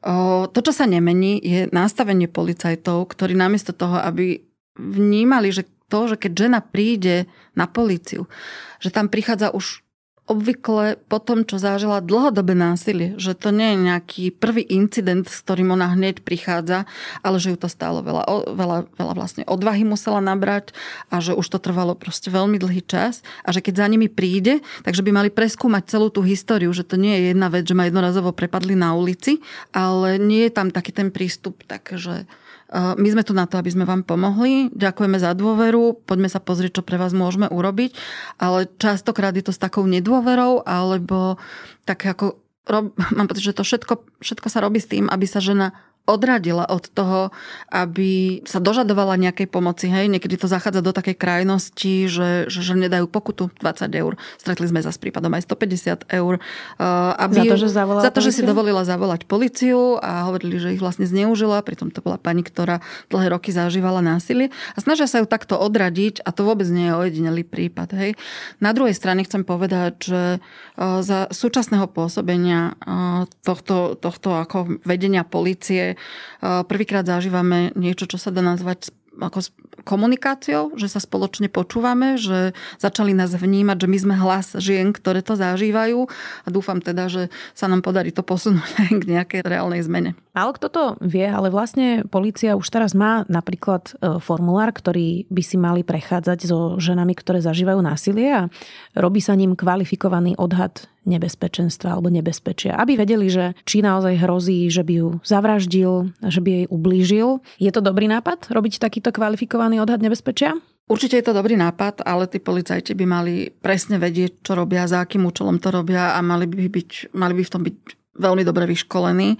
o, 0.01 0.49
to, 0.49 0.59
čo 0.65 0.73
sa 0.73 0.89
nemení, 0.89 1.37
je 1.37 1.69
nastavenie 1.69 2.25
policajtov, 2.25 3.13
ktorí 3.13 3.37
namiesto 3.37 3.71
toho, 3.71 4.01
aby 4.01 4.41
vnímali, 4.79 5.53
že 5.53 5.69
to, 5.89 6.05
že 6.09 6.21
keď 6.21 6.31
žena 6.49 6.59
príde 6.61 7.25
na 7.57 7.65
políciu, 7.65 8.29
že 8.77 8.93
tam 8.93 9.09
prichádza 9.09 9.49
už 9.53 9.81
obvykle 10.29 11.01
po 11.09 11.17
tom, 11.17 11.41
čo 11.41 11.57
zažila 11.57 12.05
dlhodobé 12.05 12.53
násilie, 12.53 13.17
že 13.17 13.33
to 13.33 13.49
nie 13.49 13.73
je 13.73 13.77
nejaký 13.89 14.23
prvý 14.29 14.61
incident, 14.61 15.25
s 15.25 15.41
ktorým 15.41 15.73
ona 15.73 15.89
hneď 15.97 16.21
prichádza, 16.21 16.85
ale 17.25 17.41
že 17.41 17.51
ju 17.51 17.57
to 17.57 17.65
stálo 17.65 18.05
veľa, 18.05 18.53
veľa, 18.53 18.77
veľa 18.93 19.13
vlastne 19.17 19.43
odvahy 19.49 19.81
musela 19.81 20.21
nabrať 20.21 20.77
a 21.09 21.17
že 21.17 21.33
už 21.33 21.49
to 21.49 21.57
trvalo 21.57 21.97
proste 21.97 22.29
veľmi 22.29 22.61
dlhý 22.61 22.85
čas 22.85 23.25
a 23.41 23.49
že 23.49 23.65
keď 23.65 23.81
za 23.81 23.87
nimi 23.89 24.05
príde, 24.05 24.61
takže 24.85 25.01
by 25.01 25.09
mali 25.09 25.29
preskúmať 25.33 25.89
celú 25.89 26.13
tú 26.13 26.21
históriu, 26.21 26.69
že 26.69 26.85
to 26.85 26.93
nie 26.95 27.17
je 27.17 27.23
jedna 27.33 27.49
vec, 27.49 27.65
že 27.65 27.73
ma 27.73 27.89
jednorazovo 27.89 28.29
prepadli 28.29 28.77
na 28.77 28.93
ulici, 28.93 29.41
ale 29.73 30.21
nie 30.21 30.45
je 30.45 30.53
tam 30.53 30.69
taký 30.69 30.93
ten 30.93 31.09
prístup, 31.09 31.65
takže 31.65 32.29
my 32.73 33.07
sme 33.09 33.25
tu 33.25 33.33
na 33.33 33.49
to, 33.49 33.57
aby 33.57 33.73
sme 33.73 33.85
vám 33.85 34.05
pomohli. 34.05 34.69
Ďakujeme 34.77 35.17
za 35.17 35.33
dôveru, 35.33 36.05
poďme 36.05 36.29
sa 36.29 36.37
pozrieť, 36.37 36.81
čo 36.81 36.83
pre 36.85 37.01
vás 37.01 37.17
môžeme 37.17 37.49
urobiť. 37.49 37.97
Ale 38.37 38.69
častokrát 38.77 39.33
je 39.33 39.41
to 39.41 39.53
s 39.53 39.61
takou 39.61 39.89
nedôverou, 39.89 40.61
alebo 40.61 41.41
tak 41.89 42.05
ako 42.05 42.37
mám 43.17 43.27
pocit, 43.27 43.49
že 43.49 43.57
to 43.57 43.65
všetko, 43.65 44.21
všetko 44.21 44.47
sa 44.47 44.61
robí 44.61 44.77
s 44.77 44.89
tým, 44.89 45.09
aby 45.09 45.25
sa 45.25 45.41
žena 45.41 45.73
odradila 46.09 46.65
od 46.65 46.89
toho, 46.89 47.29
aby 47.69 48.41
sa 48.49 48.57
dožadovala 48.57 49.21
nejakej 49.21 49.45
pomoci. 49.45 49.85
Hej, 49.93 50.09
niekedy 50.09 50.41
to 50.41 50.49
zachádza 50.49 50.81
do 50.81 50.89
takej 50.89 51.13
krajnosti, 51.13 52.09
že, 52.09 52.49
že, 52.49 52.59
že 52.65 52.73
nedajú 52.73 53.05
pokutu 53.05 53.53
20 53.61 53.93
eur. 53.93 54.17
Stretli 54.41 54.65
sme 54.65 54.81
sa 54.81 54.89
s 54.89 54.97
prípadom 54.97 55.29
aj 55.37 55.45
150 55.45 56.09
eur. 56.09 56.41
Uh, 56.81 57.13
aby, 57.21 57.45
za 57.45 57.53
to, 57.53 57.57
že, 57.61 57.67
za 57.77 58.11
to, 58.11 58.19
že 58.25 58.31
si 58.33 58.41
dovolila 58.41 58.81
zavolať 58.81 59.29
policiu 59.29 60.01
a 60.01 60.25
hovorili, 60.25 60.57
že 60.57 60.73
ich 60.73 60.81
vlastne 60.81 61.05
zneužila. 61.05 61.61
Pritom 61.61 61.93
to 61.93 62.01
bola 62.01 62.17
pani, 62.17 62.41
ktorá 62.41 62.81
dlhé 63.13 63.29
roky 63.29 63.53
zažívala 63.53 64.01
násilie. 64.01 64.49
A 64.73 64.81
snažia 64.81 65.05
sa 65.05 65.21
ju 65.21 65.29
takto 65.29 65.61
odradiť 65.61 66.25
a 66.25 66.33
to 66.33 66.41
vôbec 66.41 66.65
nie 66.73 66.89
je 66.89 66.97
ojedinelý 66.97 67.45
prípad. 67.45 67.93
Hej. 67.93 68.11
Na 68.57 68.73
druhej 68.73 68.97
strane 68.97 69.21
chcem 69.21 69.45
povedať, 69.45 69.93
že 70.01 70.23
uh, 70.41 71.05
za 71.05 71.29
súčasného 71.29 71.85
pôsobenia 71.85 72.73
uh, 72.81 73.29
tohto, 73.45 73.93
tohto 73.93 74.33
ako 74.33 74.81
vedenia 74.87 75.21
policie 75.21 75.98
Prvýkrát 76.41 77.05
zažívame 77.05 77.75
niečo, 77.75 78.07
čo 78.07 78.17
sa 78.19 78.31
dá 78.31 78.39
nazvať 78.39 78.91
ako 79.19 79.43
komunikáciou, 79.83 80.75
že 80.79 80.87
sa 80.87 81.03
spoločne 81.03 81.51
počúvame, 81.51 82.15
že 82.15 82.55
začali 82.79 83.11
nás 83.11 83.35
vnímať, 83.35 83.77
že 83.85 83.87
my 83.91 83.97
sme 83.99 84.15
hlas 84.15 84.47
žien, 84.59 84.95
ktoré 84.95 85.19
to 85.19 85.35
zažívajú 85.35 86.07
a 86.45 86.47
dúfam 86.47 86.79
teda, 86.79 87.11
že 87.11 87.23
sa 87.55 87.67
nám 87.67 87.83
podarí 87.83 88.15
to 88.15 88.23
posunúť 88.23 88.95
k 89.01 89.03
nejakej 89.03 89.41
reálnej 89.43 89.83
zmene. 89.83 90.15
Málo 90.35 90.55
kto 90.55 90.67
to 90.71 90.83
vie, 91.03 91.27
ale 91.27 91.51
vlastne 91.51 92.07
policia 92.07 92.55
už 92.55 92.67
teraz 92.71 92.95
má 92.95 93.27
napríklad 93.27 93.91
e, 93.99 94.21
formulár, 94.23 94.71
ktorý 94.71 95.27
by 95.27 95.43
si 95.43 95.57
mali 95.59 95.81
prechádzať 95.83 96.39
so 96.47 96.79
ženami, 96.79 97.11
ktoré 97.11 97.43
zažívajú 97.43 97.79
násilie 97.83 98.29
a 98.31 98.47
robí 98.95 99.19
sa 99.19 99.35
ním 99.35 99.57
kvalifikovaný 99.57 100.39
odhad 100.39 100.87
nebezpečenstva 101.07 101.95
alebo 101.95 102.11
nebezpečia. 102.11 102.75
Aby 102.75 102.99
vedeli, 102.99 103.31
že 103.31 103.55
či 103.63 103.79
naozaj 103.79 104.19
hrozí, 104.19 104.67
že 104.67 104.83
by 104.83 104.93
ju 104.93 105.07
zavraždil, 105.23 106.11
že 106.25 106.39
by 106.43 106.49
jej 106.49 106.65
ublížil. 106.67 107.29
Je 107.61 107.71
to 107.71 107.79
dobrý 107.79 108.09
nápad 108.11 108.51
robiť 108.51 108.81
takýto 108.81 109.15
kvalifikovaný 109.15 109.79
odhad 109.79 110.03
nebezpečia? 110.03 110.57
Určite 110.89 111.21
je 111.21 111.25
to 111.29 111.37
dobrý 111.37 111.53
nápad, 111.53 112.01
ale 112.01 112.25
tí 112.25 112.41
policajti 112.41 112.97
by 112.97 113.05
mali 113.05 113.53
presne 113.53 114.01
vedieť, 114.01 114.41
čo 114.41 114.57
robia, 114.57 114.89
za 114.89 115.05
akým 115.05 115.21
účelom 115.21 115.61
to 115.61 115.69
robia 115.69 116.17
a 116.17 116.19
mali 116.25 116.49
by, 116.49 116.65
byť, 116.65 117.13
mali 117.13 117.37
by 117.37 117.43
v 117.45 117.53
tom 117.53 117.61
byť 117.61 117.77
veľmi 118.17 118.41
dobre 118.41 118.65
vyškolení. 118.65 119.37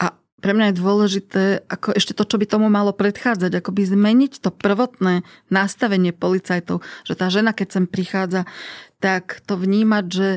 A 0.00 0.16
pre 0.40 0.52
mňa 0.56 0.72
je 0.72 0.80
dôležité, 0.80 1.42
ako 1.68 1.96
ešte 1.96 2.16
to, 2.16 2.24
čo 2.24 2.36
by 2.40 2.48
tomu 2.48 2.72
malo 2.72 2.96
predchádzať, 2.96 3.60
ako 3.60 3.70
by 3.76 3.82
zmeniť 3.88 4.32
to 4.40 4.48
prvotné 4.48 5.20
nastavenie 5.52 6.16
policajtov, 6.16 6.80
že 7.04 7.12
tá 7.12 7.28
žena, 7.28 7.52
keď 7.52 7.68
sem 7.76 7.84
prichádza, 7.84 8.48
tak 8.96 9.44
to 9.44 9.60
vnímať, 9.60 10.04
že 10.08 10.28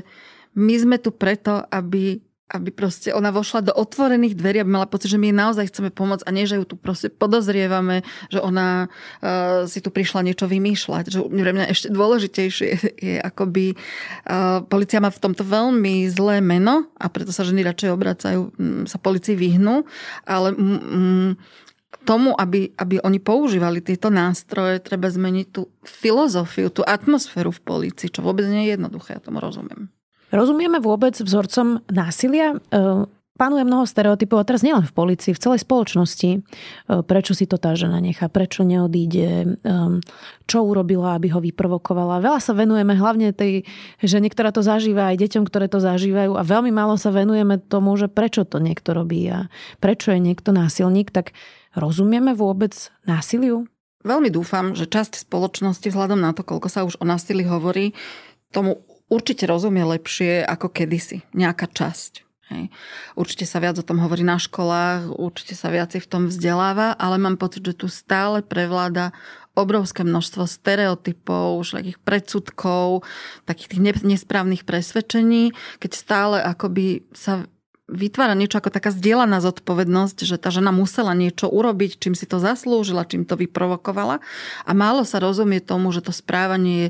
my 0.60 0.75
sme 0.75 0.98
tu 1.00 1.16
preto, 1.16 1.63
aby 1.72 2.20
aby 2.50 2.74
proste 2.74 3.13
ona 3.13 3.30
vošla 3.30 3.70
do 3.70 3.74
otvorených 3.78 4.34
dverí, 4.34 4.58
aby 4.62 4.72
mala 4.74 4.89
pocit, 4.89 5.13
že 5.13 5.22
my 5.22 5.30
jej 5.30 5.38
naozaj 5.38 5.70
chceme 5.70 5.94
pomôcť 5.94 6.25
a 6.25 6.34
nie, 6.34 6.50
že 6.50 6.58
ju 6.58 6.66
tu 6.66 6.75
proste 6.82 7.13
podozrievame, 7.13 8.01
že 8.34 8.42
ona 8.42 8.89
uh, 8.89 9.70
si 9.70 9.86
tu 9.86 9.94
prišla 9.94 10.25
niečo 10.25 10.50
vymýšľať. 10.50 11.13
Že 11.13 11.20
pre 11.30 11.51
mňa 11.54 11.66
ešte 11.70 11.94
dôležitejšie 11.94 12.68
je, 12.98 13.16
akoby 13.22 13.78
uh, 13.78 14.66
policia 14.66 14.98
má 14.98 15.13
v 15.13 15.22
tomto 15.22 15.46
veľmi 15.46 16.10
zlé 16.10 16.42
meno 16.42 16.89
a 16.98 17.06
preto 17.13 17.30
sa 17.30 17.46
ženy 17.46 17.62
radšej 17.62 17.94
obracajú, 17.94 18.50
um, 18.58 18.89
sa 18.89 18.98
policii 18.98 19.38
vyhnú, 19.38 19.86
ale 20.25 20.50
um, 20.58 21.38
tomu, 22.01 22.34
aby, 22.34 22.74
aby 22.82 22.98
oni 23.06 23.22
používali 23.22 23.86
tieto 23.86 24.10
nástroje, 24.10 24.82
treba 24.82 25.06
zmeniť 25.06 25.48
tú 25.54 25.70
filozofiu, 25.86 26.74
tú 26.74 26.82
atmosféru 26.82 27.54
v 27.54 27.62
policii, 27.62 28.10
čo 28.10 28.25
vôbec 28.25 28.50
nie 28.50 28.66
je 28.66 28.74
jednoduché, 28.74 29.18
ja 29.18 29.22
tomu 29.22 29.38
rozumiem. 29.38 29.94
Rozumieme 30.29 30.77
vôbec 30.77 31.17
vzorcom 31.17 31.81
násilia? 31.89 32.57
E, 32.57 32.57
panuje 33.39 33.63
mnoho 33.63 33.88
stereotypov, 33.88 34.43
a 34.43 34.48
teraz 34.51 34.67
nielen 34.67 34.83
v 34.83 34.91
policii, 34.91 35.31
v 35.31 35.39
celej 35.39 35.63
spoločnosti. 35.63 36.29
E, 36.36 36.39
prečo 37.07 37.31
si 37.31 37.48
to 37.48 37.55
tá 37.55 37.71
žena 37.74 38.03
nechá, 38.03 38.27
prečo 38.27 38.67
neodíde, 38.67 39.29
e, 39.31 39.48
čo 40.43 40.57
urobila, 40.67 41.15
aby 41.15 41.31
ho 41.31 41.39
vyprovokovala. 41.39 42.19
Veľa 42.19 42.39
sa 42.43 42.51
venujeme 42.51 43.00
hlavne 43.00 43.31
tej 43.31 43.63
žene, 44.03 44.27
ktorá 44.27 44.51
to 44.51 44.59
zažíva, 44.59 45.07
aj 45.09 45.24
deťom, 45.24 45.48
ktoré 45.48 45.71
to 45.71 45.79
zažívajú 45.79 46.36
a 46.36 46.43
veľmi 46.43 46.75
málo 46.75 47.00
sa 47.00 47.15
venujeme 47.15 47.57
tomu, 47.57 47.95
že 47.95 48.12
prečo 48.12 48.43
to 48.43 48.59
niekto 48.59 48.91
robí 48.91 49.24
a 49.31 49.48
prečo 49.79 50.12
je 50.12 50.19
niekto 50.19 50.51
násilník. 50.51 51.15
Tak 51.15 51.31
rozumieme 51.79 52.36
vôbec 52.36 52.75
násiliu? 53.07 53.65
Veľmi 54.03 54.31
dúfam, 54.31 54.75
že 54.75 54.88
časť 54.88 55.27
spoločnosti 55.27 55.88
vzhľadom 55.91 56.19
na 56.19 56.31
to, 56.31 56.43
koľko 56.43 56.67
sa 56.71 56.88
už 56.88 57.00
o 57.00 57.05
násilí 57.07 57.43
hovorí, 57.43 57.91
tomu 58.50 58.81
určite 59.10 59.50
rozumie 59.50 59.84
lepšie 59.84 60.46
ako 60.46 60.70
kedysi. 60.70 61.25
Nejaká 61.34 61.68
časť. 61.68 62.30
Hej. 62.50 62.74
Určite 63.13 63.46
sa 63.46 63.62
viac 63.62 63.78
o 63.78 63.86
tom 63.86 64.01
hovorí 64.01 64.25
na 64.25 64.42
školách, 64.42 65.13
určite 65.13 65.54
sa 65.54 65.70
viacej 65.70 66.01
v 66.01 66.10
tom 66.10 66.24
vzdeláva, 66.34 66.98
ale 66.98 67.22
mám 67.22 67.38
pocit, 67.38 67.62
že 67.62 67.78
tu 67.78 67.86
stále 67.86 68.42
prevláda 68.42 69.13
obrovské 69.54 70.01
množstvo 70.01 70.50
stereotypov, 70.50 71.62
všakých 71.62 72.01
predsudkov, 72.01 73.06
takých 73.46 73.78
tých 73.78 74.01
nesprávnych 74.01 74.66
presvedčení, 74.66 75.54
keď 75.78 75.92
stále 75.94 76.38
akoby 76.42 77.06
sa 77.13 77.46
vytvára 77.89 78.38
niečo 78.38 78.62
ako 78.62 78.70
taká 78.70 78.94
zdieľaná 78.94 79.42
zodpovednosť, 79.42 80.18
že 80.25 80.38
tá 80.38 80.54
žena 80.54 80.70
musela 80.70 81.18
niečo 81.18 81.50
urobiť, 81.50 81.98
čím 81.98 82.13
si 82.13 82.30
to 82.30 82.38
zaslúžila, 82.38 83.10
čím 83.10 83.25
to 83.25 83.34
vyprovokovala. 83.34 84.22
A 84.66 84.72
málo 84.78 85.01
sa 85.04 85.18
rozumie 85.18 85.58
tomu, 85.62 85.89
že 85.89 86.06
to 86.06 86.13
správanie 86.13 86.89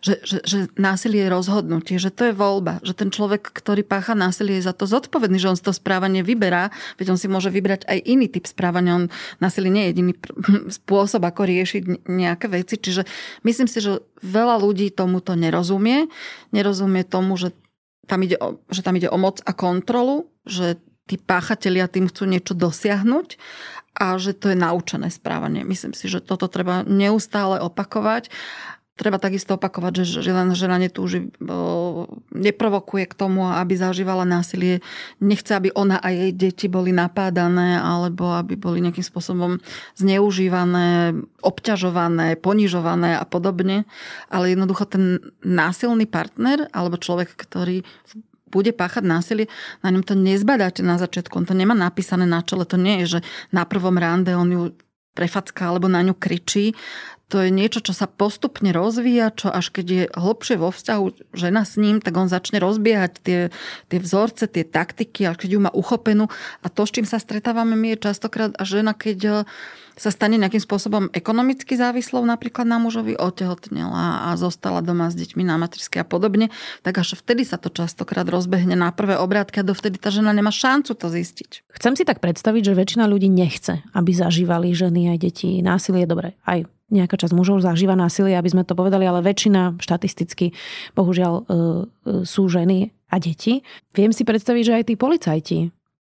že, 0.00 0.22
že, 0.22 0.38
že 0.46 0.58
násilie 0.78 1.26
je 1.26 1.34
rozhodnutie, 1.34 1.96
že 1.98 2.14
to 2.14 2.30
je 2.30 2.34
voľba, 2.34 2.78
že 2.86 2.94
ten 2.94 3.10
človek, 3.10 3.42
ktorý 3.50 3.82
pácha 3.82 4.14
násilie, 4.14 4.58
je 4.58 4.68
za 4.68 4.74
to 4.74 4.86
zodpovedný, 4.86 5.38
že 5.38 5.50
on 5.50 5.58
si 5.58 5.64
to 5.64 5.74
správanie 5.74 6.22
vyberá, 6.22 6.70
veď 7.00 7.14
on 7.14 7.18
si 7.18 7.26
môže 7.26 7.50
vybrať 7.50 7.86
aj 7.86 7.98
iný 8.06 8.26
typ 8.30 8.46
správania. 8.46 8.98
On 8.98 9.06
násilie 9.42 9.70
nie 9.70 9.82
je 9.88 9.90
jediný 9.94 10.12
spôsob, 10.78 11.22
ako 11.26 11.46
riešiť 11.46 12.06
nejaké 12.06 12.46
veci. 12.50 12.78
Čiže 12.78 13.02
myslím 13.42 13.68
si, 13.70 13.78
že 13.82 14.02
veľa 14.22 14.58
ľudí 14.62 14.90
tomuto 14.94 15.34
nerozumie. 15.34 16.06
Nerozumie 16.54 17.02
tomu, 17.02 17.34
že 17.38 17.54
tam 18.08 18.24
ide 18.24 18.40
o, 18.40 18.58
že 18.72 18.80
tam 18.80 18.96
ide 18.96 19.12
o 19.12 19.18
moc 19.20 19.44
a 19.44 19.52
kontrolu, 19.52 20.32
že 20.48 20.80
tí 21.08 21.20
páchatelia 21.20 21.88
tým 21.88 22.08
chcú 22.08 22.28
niečo 22.28 22.52
dosiahnuť 22.56 23.40
a 23.98 24.14
že 24.20 24.36
to 24.36 24.52
je 24.52 24.56
naučené 24.56 25.10
správanie. 25.10 25.66
Myslím 25.66 25.96
si, 25.96 26.06
že 26.06 26.22
toto 26.22 26.46
treba 26.46 26.86
neustále 26.86 27.58
opakovať 27.58 28.30
treba 28.98 29.22
takisto 29.22 29.54
opakovať, 29.54 30.02
že 30.02 30.26
žena, 30.26 30.42
žena 30.58 30.76
netúži, 30.82 31.30
neprovokuje 32.34 33.06
k 33.06 33.14
tomu, 33.14 33.46
aby 33.46 33.78
zažívala 33.78 34.26
násilie. 34.26 34.82
Nechce, 35.22 35.54
aby 35.54 35.70
ona 35.70 36.02
a 36.02 36.10
jej 36.10 36.34
deti 36.34 36.66
boli 36.66 36.90
napádané 36.90 37.78
alebo 37.78 38.34
aby 38.34 38.58
boli 38.58 38.82
nejakým 38.82 39.06
spôsobom 39.06 39.62
zneužívané, 39.94 41.14
obťažované, 41.46 42.34
ponižované 42.42 43.14
a 43.14 43.22
podobne. 43.22 43.86
Ale 44.26 44.50
jednoducho 44.50 44.90
ten 44.90 45.22
násilný 45.46 46.10
partner 46.10 46.66
alebo 46.74 46.98
človek, 46.98 47.38
ktorý 47.38 47.86
bude 48.48 48.72
páchať 48.72 49.04
násilie, 49.04 49.46
na 49.84 49.92
ňom 49.92 50.02
to 50.02 50.16
nezbadáte 50.16 50.80
na 50.80 50.96
začiatku. 50.96 51.36
On 51.36 51.46
to 51.46 51.54
nemá 51.54 51.76
napísané 51.76 52.24
na 52.24 52.40
čele. 52.40 52.64
To 52.64 52.80
nie 52.80 53.04
je, 53.04 53.20
že 53.20 53.20
na 53.52 53.68
prvom 53.68 53.94
rande 53.94 54.32
on 54.32 54.48
ju 54.48 54.62
prefacká 55.12 55.74
alebo 55.74 55.90
na 55.90 56.00
ňu 56.00 56.14
kričí 56.14 56.78
to 57.28 57.44
je 57.44 57.52
niečo, 57.52 57.84
čo 57.84 57.92
sa 57.92 58.08
postupne 58.08 58.72
rozvíja, 58.72 59.28
čo 59.36 59.52
až 59.52 59.68
keď 59.68 59.86
je 59.86 60.02
hlbšie 60.16 60.56
vo 60.56 60.72
vzťahu 60.72 61.36
žena 61.36 61.68
s 61.68 61.76
ním, 61.76 62.00
tak 62.00 62.16
on 62.16 62.32
začne 62.32 62.56
rozbiehať 62.56 63.12
tie, 63.20 63.40
tie 63.92 63.98
vzorce, 64.00 64.48
tie 64.48 64.64
taktiky, 64.64 65.28
až 65.28 65.36
keď 65.36 65.48
ju 65.52 65.60
má 65.60 65.70
uchopenú. 65.76 66.32
A 66.64 66.66
to, 66.72 66.88
s 66.88 66.96
čím 66.96 67.04
sa 67.04 67.20
stretávame 67.20 67.76
my, 67.76 67.92
je 67.94 68.08
častokrát 68.08 68.56
a 68.56 68.64
žena, 68.64 68.96
keď 68.96 69.18
e, 69.20 69.32
sa 70.00 70.08
stane 70.08 70.40
nejakým 70.40 70.64
spôsobom 70.64 71.12
ekonomicky 71.12 71.76
závislou 71.76 72.24
napríklad 72.24 72.64
na 72.64 72.80
mužovi, 72.80 73.12
otehotnela 73.20 74.32
a 74.32 74.38
zostala 74.40 74.80
doma 74.80 75.12
s 75.12 75.18
deťmi 75.20 75.44
na 75.44 75.60
materskej 75.60 76.00
a 76.00 76.08
podobne, 76.08 76.48
tak 76.80 77.04
až 77.04 77.20
vtedy 77.20 77.44
sa 77.44 77.60
to 77.60 77.68
častokrát 77.68 78.24
rozbehne 78.24 78.72
na 78.72 78.88
prvé 78.88 79.20
obrátky 79.20 79.60
a 79.60 79.68
dovtedy 79.68 80.00
tá 80.00 80.08
žena 80.08 80.32
nemá 80.32 80.48
šancu 80.48 80.96
to 80.96 81.12
zistiť. 81.12 81.68
Chcem 81.76 81.92
si 81.92 82.08
tak 82.08 82.24
predstaviť, 82.24 82.72
že 82.72 82.78
väčšina 82.78 83.04
ľudí 83.04 83.28
nechce, 83.28 83.84
aby 83.92 84.16
zažívali 84.16 84.72
ženy 84.72 85.12
aj 85.12 85.18
deti 85.20 85.60
násilie. 85.60 86.08
Dobre, 86.08 86.38
aj 86.48 86.77
nejaká 86.88 87.20
časť 87.20 87.36
mužov 87.36 87.60
zažíva 87.60 87.92
násilie, 87.92 88.36
aby 88.36 88.48
sme 88.48 88.64
to 88.64 88.72
povedali, 88.72 89.04
ale 89.04 89.24
väčšina 89.24 89.80
štatisticky 89.80 90.56
bohužiaľ 90.96 91.34
e, 91.36 91.42
e, 91.42 91.54
sú 92.24 92.48
ženy 92.48 92.92
a 93.08 93.16
deti. 93.20 93.64
Viem 93.92 94.12
si 94.12 94.24
predstaviť, 94.24 94.62
že 94.64 94.76
aj 94.76 94.84
tí 94.88 94.94
policajti 94.96 95.58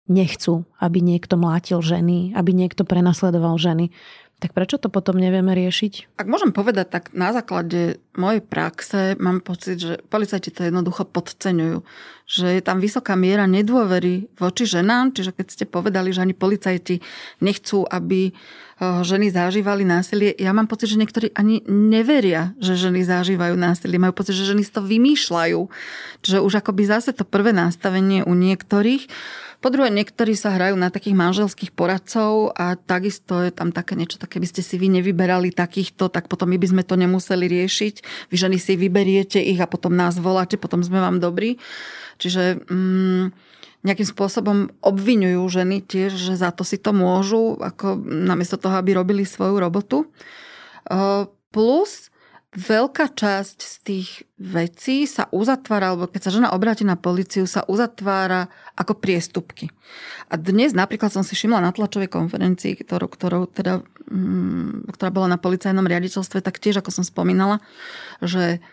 nechcú, 0.07 0.63
aby 0.79 1.03
niekto 1.03 1.35
mlátil 1.35 1.83
ženy, 1.83 2.31
aby 2.39 2.55
niekto 2.55 2.87
prenasledoval 2.87 3.59
ženy. 3.59 3.91
Tak 4.37 4.53
prečo 4.53 4.77
to 4.77 4.93
potom 4.93 5.17
nevieme 5.17 5.57
riešiť? 5.57 6.21
Ak 6.21 6.29
môžem 6.29 6.53
povedať, 6.53 6.93
tak 6.93 7.05
na 7.17 7.33
základe 7.33 8.05
mojej 8.13 8.45
praxe 8.45 9.17
mám 9.17 9.41
pocit, 9.41 9.81
že 9.81 9.97
policajti 10.13 10.53
to 10.53 10.69
jednoducho 10.69 11.09
podceňujú. 11.09 11.81
Že 12.29 12.47
je 12.61 12.63
tam 12.63 12.77
vysoká 12.77 13.17
miera 13.17 13.49
nedôvery 13.49 14.29
voči 14.37 14.69
ženám, 14.69 15.17
čiže 15.17 15.33
keď 15.33 15.47
ste 15.49 15.65
povedali, 15.65 16.13
že 16.13 16.21
ani 16.21 16.37
policajti 16.37 17.01
nechcú, 17.41 17.89
aby 17.89 18.37
Eh, 18.77 19.01
ženy 19.09 19.33
zažívali 19.33 19.89
násilie. 19.89 20.37
Ja 20.37 20.53
mám 20.53 20.69
pocit, 20.69 20.93
že 20.93 21.01
niektorí 21.01 21.33
ani 21.33 21.65
neveria, 21.65 22.53
že 22.61 22.77
ženy 22.77 23.09
zažívajú 23.09 23.57
násilie. 23.57 23.97
Majú 23.97 24.13
pocit, 24.21 24.37
že 24.37 24.53
ženy 24.53 24.69
si 24.69 24.73
to 24.73 24.85
vymýšľajú. 24.85 25.61
Čiže 26.21 26.45
už 26.45 26.61
akoby 26.61 26.85
zase 26.85 27.17
to 27.17 27.25
prvé 27.25 27.57
nastavenie 27.57 28.21
u 28.21 28.37
niektorých. 28.37 29.09
Po 29.65 29.73
druhé, 29.73 29.89
niektorí 29.89 30.37
sa 30.37 30.53
hrajú 30.53 30.77
na 30.77 30.93
takých 30.93 31.17
manželských 31.17 31.73
poradcov 31.73 32.53
a 32.53 32.77
takisto 32.77 33.41
je 33.41 33.51
tam 33.51 33.73
také 33.73 33.97
niečo, 33.97 34.21
také 34.21 34.37
by 34.37 34.47
ste 34.47 34.61
si 34.61 34.77
vy 34.77 34.93
nevyberali 35.01 35.51
takýchto, 35.51 36.13
tak 36.13 36.29
potom 36.29 36.53
my 36.53 36.61
by 36.61 36.67
sme 36.69 36.83
to 36.85 36.95
nemuseli 36.95 37.49
riešiť. 37.49 37.95
Vy 38.29 38.37
ženy 38.37 38.59
si 38.61 38.77
vyberiete 38.77 39.41
ich 39.41 39.59
a 39.59 39.71
potom 39.71 39.97
nás 39.97 40.21
voláte, 40.21 40.61
potom 40.61 40.85
sme 40.85 41.01
vám 41.01 41.19
dobrí. 41.19 41.57
Čiže... 42.21 42.65
Mm, 42.69 43.37
nejakým 43.87 44.09
spôsobom 44.09 44.75
obvinujú 44.83 45.47
ženy 45.47 45.79
tiež, 45.79 46.11
že 46.19 46.35
za 46.35 46.51
to 46.51 46.67
si 46.67 46.75
to 46.75 46.91
môžu, 46.91 47.55
ako 47.63 47.95
namiesto 48.03 48.59
toho, 48.59 48.75
aby 48.83 48.99
robili 48.99 49.23
svoju 49.23 49.63
robotu. 49.63 50.11
Plus 51.55 52.11
veľká 52.57 53.13
časť 53.13 53.59
z 53.61 53.77
tých 53.85 54.09
vecí 54.41 55.05
sa 55.05 55.29
uzatvára, 55.29 55.93
alebo 55.93 56.09
keď 56.09 56.21
sa 56.25 56.35
žena 56.35 56.49
obráti 56.57 56.89
na 56.89 56.97
policiu, 56.97 57.45
sa 57.45 57.69
uzatvára 57.69 58.49
ako 58.81 58.97
priestupky. 58.97 59.69
A 60.33 60.41
dnes 60.41 60.73
napríklad 60.73 61.13
som 61.13 61.21
si 61.21 61.37
všimla 61.37 61.61
na 61.61 61.71
tlačovej 61.77 62.09
konferencii, 62.09 62.81
ktorú, 62.81 63.13
ktorú 63.13 63.53
teda, 63.53 63.85
mm, 64.09 64.89
ktorá 64.97 65.11
bola 65.13 65.37
na 65.37 65.39
policajnom 65.39 65.85
riaditeľstve, 65.85 66.41
tak 66.41 66.57
tiež, 66.57 66.81
ako 66.81 66.91
som 66.91 67.05
spomínala, 67.05 67.61
že 68.25 68.65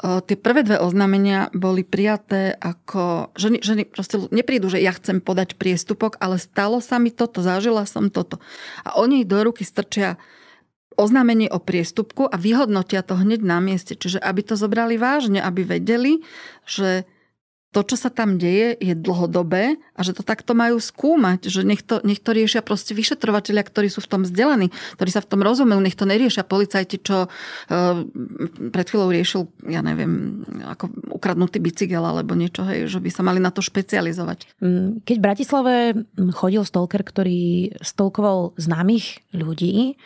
tie 0.00 0.36
prvé 0.40 0.64
dve 0.64 0.80
oznámenia 0.80 1.52
boli 1.52 1.84
prijaté 1.84 2.56
ako... 2.56 3.32
Ženy, 3.36 3.58
ženy 3.60 3.82
proste 3.84 4.16
neprídu, 4.32 4.72
že 4.72 4.80
ja 4.80 4.92
chcem 4.96 5.20
podať 5.20 5.60
priestupok, 5.60 6.16
ale 6.16 6.40
stalo 6.40 6.80
sa 6.80 6.96
mi 6.96 7.12
toto, 7.12 7.44
zažila 7.44 7.84
som 7.84 8.08
toto. 8.08 8.40
A 8.88 8.96
oni 8.96 9.28
do 9.28 9.36
ruky 9.44 9.68
strčia 9.68 10.16
oznámenie 10.96 11.48
o 11.50 11.58
priestupku 11.62 12.28
a 12.28 12.36
vyhodnotia 12.36 13.04
to 13.04 13.18
hneď 13.18 13.40
na 13.42 13.58
mieste. 13.58 13.96
Čiže 13.98 14.20
aby 14.20 14.40
to 14.44 14.54
zobrali 14.54 14.96
vážne, 15.00 15.40
aby 15.40 15.64
vedeli, 15.64 16.22
že 16.64 17.08
to, 17.72 17.80
čo 17.80 17.96
sa 17.96 18.12
tam 18.12 18.36
deje, 18.36 18.76
je 18.76 18.92
dlhodobé 18.92 19.80
a 19.96 20.00
že 20.04 20.12
to 20.12 20.20
takto 20.20 20.52
majú 20.52 20.76
skúmať, 20.76 21.48
že 21.48 21.64
nech 21.64 21.80
to, 21.80 22.04
nech 22.04 22.20
to 22.20 22.36
riešia 22.36 22.60
proste 22.60 22.92
vyšetrovateľia, 22.92 23.64
ktorí 23.64 23.88
sú 23.88 24.04
v 24.04 24.10
tom 24.12 24.20
vzdelaní, 24.28 24.68
ktorí 25.00 25.08
sa 25.08 25.24
v 25.24 25.30
tom 25.32 25.40
rozumejú, 25.40 25.80
nech 25.80 25.96
to 25.96 26.04
neriešia 26.04 26.44
policajti, 26.44 27.00
čo 27.00 27.26
uh, 27.26 27.96
pred 28.68 28.86
chvíľou 28.86 29.08
riešil, 29.08 29.48
ja 29.72 29.80
neviem, 29.80 30.44
ako 30.68 30.92
ukradnutý 31.16 31.64
bicykel 31.64 32.04
alebo 32.04 32.36
niečo, 32.36 32.68
hej, 32.68 32.92
že 32.92 33.00
by 33.00 33.08
sa 33.08 33.24
mali 33.24 33.40
na 33.40 33.48
to 33.48 33.64
špecializovať. 33.64 34.60
Mm, 34.60 35.00
keď 35.08 35.16
v 35.16 35.24
Bratislave 35.24 35.74
chodil 36.36 36.68
stalker, 36.68 37.00
ktorý 37.00 37.72
stolkoval 37.80 38.52
známych 38.60 39.24
ľudí, 39.32 39.96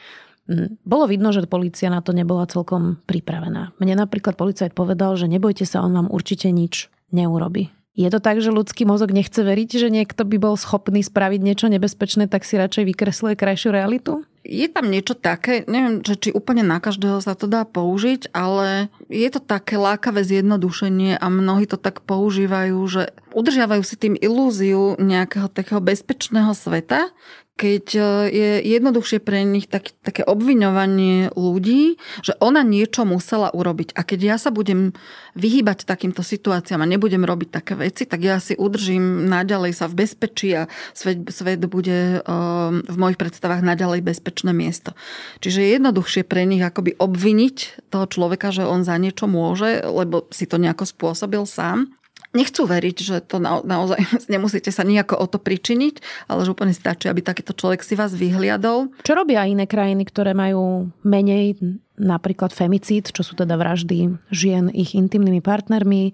bolo 0.87 1.05
vidno, 1.11 1.35
že 1.35 1.47
policia 1.51 1.91
na 1.91 2.01
to 2.01 2.15
nebola 2.15 2.47
celkom 2.47 3.03
pripravená. 3.07 3.75
Mne 3.83 3.95
napríklad 4.07 4.39
policajt 4.39 4.73
povedal, 4.73 5.19
že 5.19 5.27
nebojte 5.27 5.67
sa, 5.67 5.83
on 5.83 5.95
vám 5.95 6.09
určite 6.11 6.51
nič 6.55 6.87
neurobi. 7.11 7.75
Je 7.97 8.13
to 8.13 8.21
tak, 8.21 8.45
že 8.45 8.53
ľudský 8.53 8.85
mozog 8.85 9.09
nechce 9.09 9.41
veriť, 9.41 9.71
že 9.81 9.89
niekto 9.89 10.29
by 10.29 10.37
bol 10.37 10.61
schopný 10.61 11.01
spraviť 11.01 11.41
niečo 11.41 11.73
nebezpečné, 11.73 12.29
tak 12.29 12.45
si 12.45 12.61
radšej 12.61 12.93
vykresluje 12.93 13.41
krajšiu 13.41 13.73
realitu? 13.73 14.21
Je 14.45 14.69
tam 14.69 14.93
niečo 14.93 15.17
také, 15.17 15.65
neviem, 15.65 16.05
že 16.05 16.15
či 16.21 16.29
úplne 16.29 16.61
na 16.61 16.77
každého 16.77 17.25
sa 17.25 17.33
to 17.33 17.49
dá 17.49 17.65
použiť, 17.65 18.37
ale 18.37 18.93
je 19.09 19.27
to 19.33 19.41
také 19.41 19.81
lákavé 19.81 20.23
zjednodušenie 20.29 21.17
a 21.17 21.27
mnohí 21.33 21.65
to 21.65 21.81
tak 21.81 22.05
používajú, 22.05 22.79
že 22.85 23.17
udržiavajú 23.33 23.81
si 23.81 23.97
tým 23.97 24.15
ilúziu 24.15 25.01
nejakého 25.01 25.49
takého 25.49 25.81
bezpečného 25.81 26.53
sveta, 26.53 27.11
keď 27.57 27.87
e, 27.97 28.01
je 28.29 28.51
jednoduchšie 28.77 29.19
pre 29.25 29.41
nich 29.49 29.65
tak, 29.65 29.97
také 30.05 30.21
obviňovanie 30.29 31.33
ľudí, 31.33 31.97
že 32.21 32.37
ona 32.37 32.61
niečo 32.61 33.09
musela 33.09 33.49
urobiť. 33.49 33.97
A 33.97 34.05
keď 34.05 34.21
ja 34.21 34.37
sa 34.37 34.53
budem 34.53 34.93
vyhýbať 35.33 35.89
takýmto 35.89 36.21
situáciám 36.21 36.85
a 36.85 36.91
nebudem 36.91 37.25
robiť 37.25 37.49
také 37.49 37.73
veci, 37.81 38.05
tak 38.05 38.21
ja 38.21 38.37
si 38.37 38.53
udržím 38.61 39.25
naďalej 39.25 39.73
sa 39.73 39.89
v 39.89 40.05
bezpečí 40.05 40.53
a 40.53 40.69
svet, 40.93 41.33
svet 41.33 41.65
bude 41.65 42.21
um, 42.25 42.85
v 42.85 42.97
mojich 42.97 43.21
predstavách 43.21 43.65
naďalej 43.65 44.05
bezpečné 44.05 44.53
miesto. 44.53 44.93
Čiže 45.41 45.59
je 45.65 45.75
jednoduchšie 45.81 46.23
pre 46.29 46.45
nich 46.45 46.61
akoby 46.61 47.01
obviniť 47.01 47.89
toho 47.89 48.05
človeka, 48.05 48.53
že 48.53 48.69
on 48.69 48.85
za 48.85 49.01
niečo 49.01 49.25
môže, 49.25 49.81
lebo 49.81 50.29
si 50.29 50.45
to 50.45 50.61
nejako 50.61 50.85
spôsobil 50.85 51.49
sám 51.49 51.96
nechcú 52.37 52.69
veriť, 52.69 52.97
že 53.01 53.17
to 53.25 53.41
na, 53.41 53.65
naozaj 53.65 53.97
nemusíte 54.33 54.69
sa 54.69 54.85
nejako 54.85 55.17
o 55.17 55.27
to 55.27 55.41
pričiniť, 55.41 56.29
ale 56.29 56.45
že 56.45 56.53
úplne 56.53 56.77
stačí, 56.77 57.09
aby 57.09 57.25
takýto 57.25 57.57
človek 57.57 57.81
si 57.81 57.97
vás 57.97 58.13
vyhliadol. 58.13 58.93
Čo 59.01 59.17
robia 59.17 59.49
iné 59.49 59.65
krajiny, 59.65 60.05
ktoré 60.05 60.37
majú 60.37 60.93
menej 61.01 61.57
napríklad 61.97 62.53
femicíd, 62.53 63.09
čo 63.09 63.25
sú 63.25 63.33
teda 63.33 63.57
vraždy 63.57 64.21
žien 64.29 64.69
ich 64.77 64.93
intimnými 64.93 65.41
partnermi, 65.41 66.13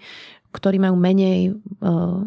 ktorí 0.54 0.78
majú 0.78 0.94
menej 0.94 1.58
uh, 1.82 2.22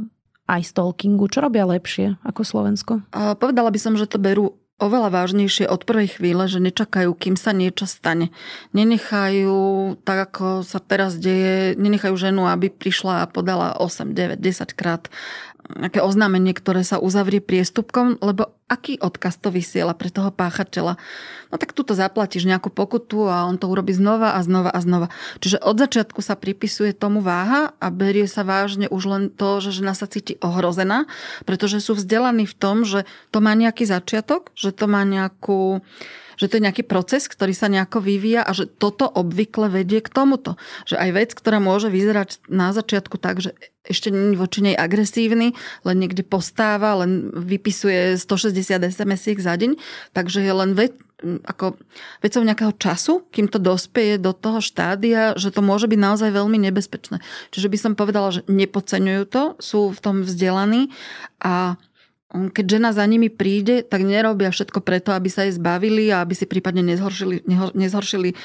aj 0.45 0.62
stalkingu. 0.75 1.31
Čo 1.31 1.47
robia 1.47 1.63
lepšie 1.63 2.19
ako 2.27 2.41
Slovensko? 2.43 2.93
Uh, 3.15 3.34
povedala 3.39 3.71
by 3.71 3.79
som, 3.79 3.95
že 3.95 4.12
to 4.12 4.19
berú 4.19 4.60
oveľa 4.75 5.09
vážnejšie 5.11 5.71
od 5.71 5.88
prvej 5.88 6.19
chvíle, 6.19 6.51
že 6.51 6.59
nečakajú, 6.59 7.15
kým 7.15 7.39
sa 7.39 7.55
niečo 7.55 7.88
stane. 7.88 8.35
Nenechajú, 8.75 9.95
tak 10.03 10.31
ako 10.31 10.67
sa 10.67 10.83
teraz 10.83 11.15
deje, 11.15 11.79
nenechajú 11.79 12.15
ženu, 12.19 12.51
aby 12.51 12.67
prišla 12.67 13.23
a 13.23 13.29
podala 13.31 13.79
8, 13.79 14.11
9, 14.11 14.35
10 14.39 14.75
krát 14.75 15.07
nejaké 15.73 16.01
oznámenie, 16.01 16.54
ktoré 16.54 16.86
sa 16.86 17.01
uzavrie 17.01 17.41
priestupkom, 17.41 18.21
lebo 18.21 18.54
aký 18.69 18.97
odkaz 19.01 19.38
to 19.41 19.49
vysiela 19.49 19.97
pre 19.97 20.13
toho 20.13 20.30
páchateľa? 20.30 20.97
No 21.49 21.56
tak 21.58 21.73
tu 21.73 21.82
to 21.82 21.97
zaplatíš 21.97 22.45
nejakú 22.45 22.69
pokutu 22.69 23.25
a 23.25 23.45
on 23.45 23.58
to 23.58 23.69
urobí 23.69 23.93
znova 23.93 24.38
a 24.38 24.39
znova 24.45 24.69
a 24.69 24.80
znova. 24.82 25.08
Čiže 25.41 25.62
od 25.62 25.78
začiatku 25.82 26.21
sa 26.21 26.38
pripisuje 26.38 26.93
tomu 26.93 27.21
váha 27.21 27.73
a 27.78 27.88
berie 27.89 28.30
sa 28.30 28.45
vážne 28.45 28.86
už 28.89 29.04
len 29.10 29.23
to, 29.34 29.62
že 29.62 29.82
žena 29.82 29.97
sa 29.97 30.06
cíti 30.06 30.38
ohrozená, 30.41 31.10
pretože 31.49 31.82
sú 31.82 31.97
vzdelaní 31.97 32.45
v 32.45 32.56
tom, 32.58 32.86
že 32.86 33.10
to 33.34 33.41
má 33.41 33.54
nejaký 33.58 33.86
začiatok, 33.89 34.54
že 34.54 34.73
to 34.73 34.86
má 34.86 35.01
nejakú 35.06 35.82
že 36.35 36.47
to 36.47 36.57
je 36.59 36.65
nejaký 36.65 36.83
proces, 36.87 37.27
ktorý 37.27 37.55
sa 37.55 37.71
nejako 37.71 38.03
vyvíja 38.03 38.43
a 38.43 38.51
že 38.51 38.67
toto 38.67 39.07
obvykle 39.07 39.71
vedie 39.71 39.99
k 39.99 40.09
tomuto. 40.11 40.59
Že 40.87 40.95
aj 40.99 41.09
vec, 41.15 41.29
ktorá 41.35 41.57
môže 41.59 41.87
vyzerať 41.91 42.45
na 42.51 42.71
začiatku 42.75 43.17
tak, 43.17 43.41
že 43.43 43.55
ešte 43.85 44.09
není 44.09 44.33
voči 44.33 44.65
nej 44.65 44.75
agresívny, 44.75 45.53
len 45.85 45.97
niekde 46.01 46.25
postáva, 46.25 46.97
len 47.05 47.29
vypisuje 47.31 48.17
160 48.17 48.81
sms 48.81 49.23
za 49.37 49.53
deň, 49.53 49.77
takže 50.11 50.41
je 50.41 50.53
len 50.53 50.73
vec, 50.73 50.97
ako 51.23 51.79
vecou 52.19 52.41
nejakého 52.43 52.73
času, 52.75 53.23
kým 53.31 53.47
to 53.47 53.61
dospeje 53.61 54.19
do 54.19 54.35
toho 54.35 54.59
štádia, 54.59 55.37
že 55.37 55.53
to 55.53 55.63
môže 55.63 55.87
byť 55.87 55.99
naozaj 56.01 56.29
veľmi 56.33 56.59
nebezpečné. 56.69 57.21
Čiže 57.53 57.71
by 57.71 57.77
som 57.79 57.93
povedala, 57.93 58.33
že 58.33 58.41
nepodceňujú 58.49 59.23
to, 59.29 59.43
sú 59.61 59.93
v 59.93 59.99
tom 60.01 60.15
vzdelaní 60.25 60.91
a 61.39 61.79
keď 62.33 62.65
žena 62.65 62.89
za 62.91 63.05
nimi 63.05 63.29
príde, 63.29 63.85
tak 63.85 64.01
nerobia 64.01 64.49
všetko 64.49 64.81
preto, 64.81 65.13
aby 65.13 65.29
sa 65.29 65.45
jej 65.45 65.53
zbavili 65.55 66.09
a 66.09 66.25
aby 66.25 66.33
si 66.33 66.49
prípadne 66.49 66.81
nezhoršili, 66.81 67.45
nezhoršili 67.77 68.29
e, 68.33 68.35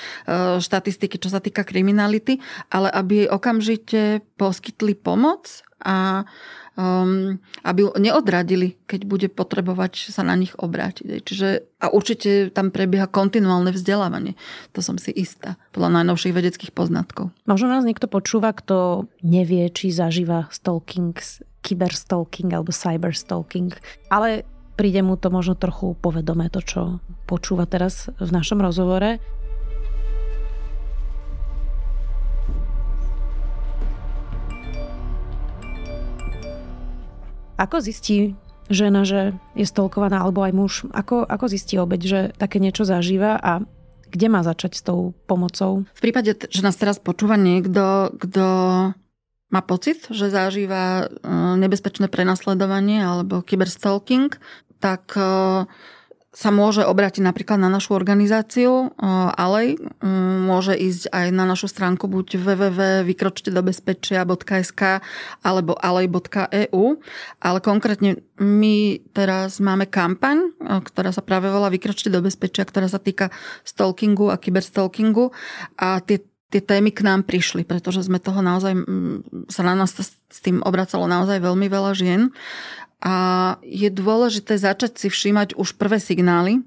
štatistiky, 0.61 1.17
čo 1.17 1.33
sa 1.33 1.41
týka 1.41 1.65
kriminality, 1.65 2.39
ale 2.69 2.93
aby 2.93 3.25
jej 3.25 3.29
okamžite 3.33 4.01
poskytli 4.37 4.95
pomoc 4.95 5.65
a 5.81 6.29
um, 6.77 7.41
aby 7.65 7.89
neodradili, 7.97 8.77
keď 8.85 9.01
bude 9.09 9.29
potrebovať 9.33 10.13
sa 10.13 10.23
na 10.23 10.37
nich 10.37 10.53
obrátiť. 10.57 11.25
Čiže, 11.25 11.49
a 11.81 11.89
určite 11.93 12.53
tam 12.53 12.69
prebieha 12.69 13.09
kontinuálne 13.09 13.73
vzdelávanie. 13.73 14.37
To 14.77 14.85
som 14.85 14.97
si 15.01 15.13
istá, 15.13 15.57
podľa 15.73 16.03
najnovších 16.03 16.37
vedeckých 16.37 16.73
poznatkov. 16.77 17.33
Možno 17.49 17.73
nás 17.73 17.85
niekto 17.85 18.07
počúva, 18.07 18.53
kto 18.53 19.09
nevie, 19.25 19.69
či 19.73 19.93
zažíva 19.93 20.49
stalking 20.53 21.17
kyberstalking 21.61 22.51
alebo 22.53 22.73
cyberstalking. 22.73 23.73
Ale 24.09 24.45
príde 24.81 25.05
mu 25.05 25.21
to 25.21 25.29
možno 25.29 25.57
trochu 25.61 25.93
povedomé, 26.01 26.49
to, 26.49 26.65
čo 26.65 26.81
počúva 27.29 27.69
teraz 27.69 28.09
v 28.17 28.31
našom 28.33 28.65
rozhovore. 28.65 29.21
Ako 37.61 37.85
zistí 37.85 38.33
žena, 38.73 39.05
že 39.05 39.37
je 39.53 39.69
stolkovaná, 39.69 40.25
alebo 40.25 40.41
aj 40.41 40.53
muž? 40.57 40.73
Ako, 40.97 41.29
ako 41.29 41.45
zistí 41.53 41.77
obeď, 41.77 42.01
že 42.01 42.21
také 42.41 42.57
niečo 42.57 42.89
zažíva 42.89 43.37
a 43.37 43.61
kde 44.11 44.27
má 44.33 44.41
začať 44.41 44.81
s 44.81 44.83
tou 44.83 45.13
pomocou? 45.29 45.85
V 45.93 46.01
prípade, 46.01 46.35
že 46.35 46.65
nás 46.65 46.81
teraz 46.81 46.97
počúva 46.97 47.37
niekto, 47.37 48.17
kto 48.17 48.45
má 49.51 49.67
pocit, 49.67 50.07
že 50.09 50.31
zažíva 50.31 51.05
e, 51.05 51.07
nebezpečné 51.59 52.07
prenasledovanie 52.07 53.03
alebo 53.03 53.43
kyberstalking, 53.43 54.39
tak 54.79 55.11
e, 55.19 55.67
sa 56.31 56.55
môže 56.55 56.87
obrátiť 56.87 57.27
napríklad 57.27 57.59
na 57.59 57.67
našu 57.67 57.99
organizáciu, 57.99 58.87
e, 58.87 58.95
ale 59.35 59.75
môže 60.47 60.79
ísť 60.79 61.11
aj 61.11 61.35
na 61.35 61.51
našu 61.51 61.67
stránku 61.67 62.07
buď 62.07 62.39
www.vykročtedobezpečia.sk 62.39 65.03
alebo 65.43 65.75
alej.eu. 65.75 67.03
Ale 67.43 67.59
konkrétne 67.59 68.23
my 68.39 69.03
teraz 69.11 69.59
máme 69.59 69.91
kampaň, 69.91 70.55
ktorá 70.63 71.11
sa 71.11 71.27
práve 71.27 71.51
volá 71.51 71.75
Vykročte 71.75 72.07
do 72.07 72.23
bezpečia, 72.23 72.63
ktorá 72.63 72.87
sa 72.87 73.03
týka 73.03 73.35
stalkingu 73.67 74.31
a 74.31 74.39
kyberstalkingu 74.39 75.35
a 75.75 75.99
tie 76.07 76.23
tie 76.51 76.61
témy 76.61 76.91
k 76.91 77.07
nám 77.07 77.23
prišli, 77.23 77.63
pretože 77.63 78.05
sme 78.05 78.19
toho 78.19 78.43
naozaj, 78.43 78.75
sa 79.47 79.63
na 79.63 79.75
nás 79.79 79.95
s 79.95 80.39
tým 80.43 80.61
obracalo 80.67 81.07
naozaj 81.07 81.39
veľmi 81.39 81.67
veľa 81.71 81.93
žien. 81.95 82.35
A 83.01 83.57
je 83.65 83.89
dôležité 83.89 84.61
začať 84.61 85.01
si 85.01 85.09
všímať 85.09 85.57
už 85.57 85.81
prvé 85.81 85.97
signály, 85.97 86.61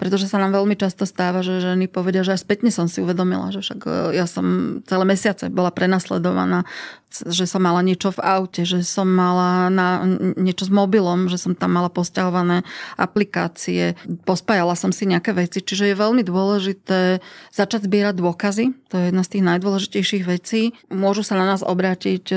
pretože 0.00 0.26
sa 0.26 0.40
nám 0.40 0.56
veľmi 0.56 0.74
často 0.74 1.04
stáva, 1.04 1.44
že 1.44 1.62
ženy 1.62 1.86
povedia, 1.86 2.24
že 2.24 2.34
aj 2.34 2.42
spätne 2.42 2.70
som 2.72 2.90
si 2.90 3.04
uvedomila, 3.04 3.52
že 3.52 3.60
však 3.62 3.80
e, 3.84 3.90
ja 4.18 4.26
som 4.26 4.78
celé 4.88 5.04
mesiace 5.04 5.52
bola 5.52 5.70
prenasledovaná, 5.70 6.64
že 7.08 7.48
som 7.48 7.64
mala 7.64 7.80
niečo 7.80 8.12
v 8.12 8.20
aute, 8.20 8.68
že 8.68 8.84
som 8.84 9.08
mala 9.08 9.72
na, 9.72 10.04
niečo 10.36 10.68
s 10.68 10.72
mobilom, 10.72 11.32
že 11.32 11.40
som 11.40 11.56
tam 11.56 11.74
mala 11.74 11.88
posťahované 11.88 12.62
aplikácie, 13.00 13.96
pospájala 14.28 14.76
som 14.76 14.92
si 14.92 15.08
nejaké 15.08 15.32
veci, 15.32 15.64
čiže 15.64 15.88
je 15.88 15.96
veľmi 15.96 16.22
dôležité 16.22 17.24
začať 17.50 17.88
zbierať 17.88 18.14
dôkazy, 18.20 18.64
to 18.92 18.94
je 19.00 19.04
jedna 19.08 19.22
z 19.24 19.30
tých 19.36 19.44
najdôležitejších 19.48 20.24
vecí. 20.28 20.76
Môžu 20.92 21.24
sa 21.24 21.40
na 21.40 21.48
nás 21.48 21.64
obrátiť 21.64 22.24
e, 22.32 22.36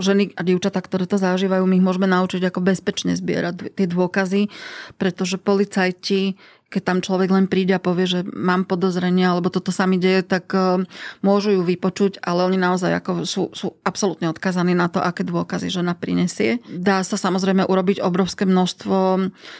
ženy 0.00 0.32
a 0.36 0.42
dievčatá, 0.44 0.80
ktoré 0.80 1.04
to 1.04 1.20
zažívajú, 1.20 1.64
my 1.68 1.76
ich 1.76 1.84
môžeme 1.84 2.08
naučiť, 2.08 2.48
ako 2.48 2.64
bezpečne 2.64 3.16
zbierať 3.16 3.76
tie 3.76 3.86
dôkazy, 3.88 4.48
pretože 4.96 5.36
policajti 5.36 6.40
keď 6.68 6.82
tam 6.84 6.98
človek 7.00 7.32
len 7.32 7.48
príde 7.48 7.72
a 7.72 7.80
povie, 7.80 8.04
že 8.04 8.20
mám 8.28 8.68
podozrenie 8.68 9.24
alebo 9.24 9.48
toto 9.48 9.72
sa 9.72 9.88
mi 9.88 9.96
deje, 9.96 10.20
tak 10.20 10.52
e, 10.52 10.84
môžu 11.24 11.56
ju 11.56 11.62
vypočuť, 11.64 12.20
ale 12.20 12.44
oni 12.44 12.60
naozaj 12.60 12.92
ako 13.00 13.24
sú, 13.24 13.48
sú 13.56 13.80
absolútne 13.88 14.28
odkazaní 14.28 14.76
na 14.76 14.92
to, 14.92 15.00
aké 15.00 15.24
dôkazy 15.24 15.72
žena 15.72 15.96
prinesie. 15.96 16.60
Dá 16.68 17.00
sa 17.00 17.16
samozrejme 17.16 17.64
urobiť 17.64 18.04
obrovské 18.04 18.44
množstvo 18.44 18.96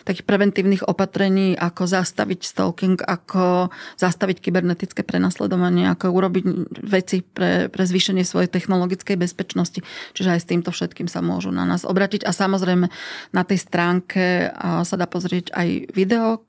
takých 0.05 0.29
preventívnych 0.29 0.85
opatrení, 0.85 1.57
ako 1.57 1.89
zastaviť 1.89 2.45
stalking, 2.45 3.01
ako 3.01 3.73
zastaviť 3.97 4.45
kybernetické 4.45 5.01
prenasledovanie, 5.01 5.89
ako 5.89 6.13
urobiť 6.13 6.45
veci 6.85 7.25
pre, 7.25 7.73
pre 7.73 7.85
zvýšenie 7.89 8.21
svojej 8.21 8.53
technologickej 8.53 9.17
bezpečnosti. 9.17 9.81
Čiže 10.13 10.29
aj 10.37 10.41
s 10.45 10.49
týmto 10.53 10.71
všetkým 10.77 11.09
sa 11.09 11.25
môžu 11.25 11.57
na 11.57 11.65
nás 11.65 11.89
obratiť. 11.89 12.29
A 12.29 12.37
samozrejme 12.37 12.93
na 13.33 13.43
tej 13.49 13.59
stránke 13.65 14.53
sa 14.59 14.95
dá 15.01 15.09
pozrieť 15.09 15.57
aj 15.57 15.69
video 15.97 16.45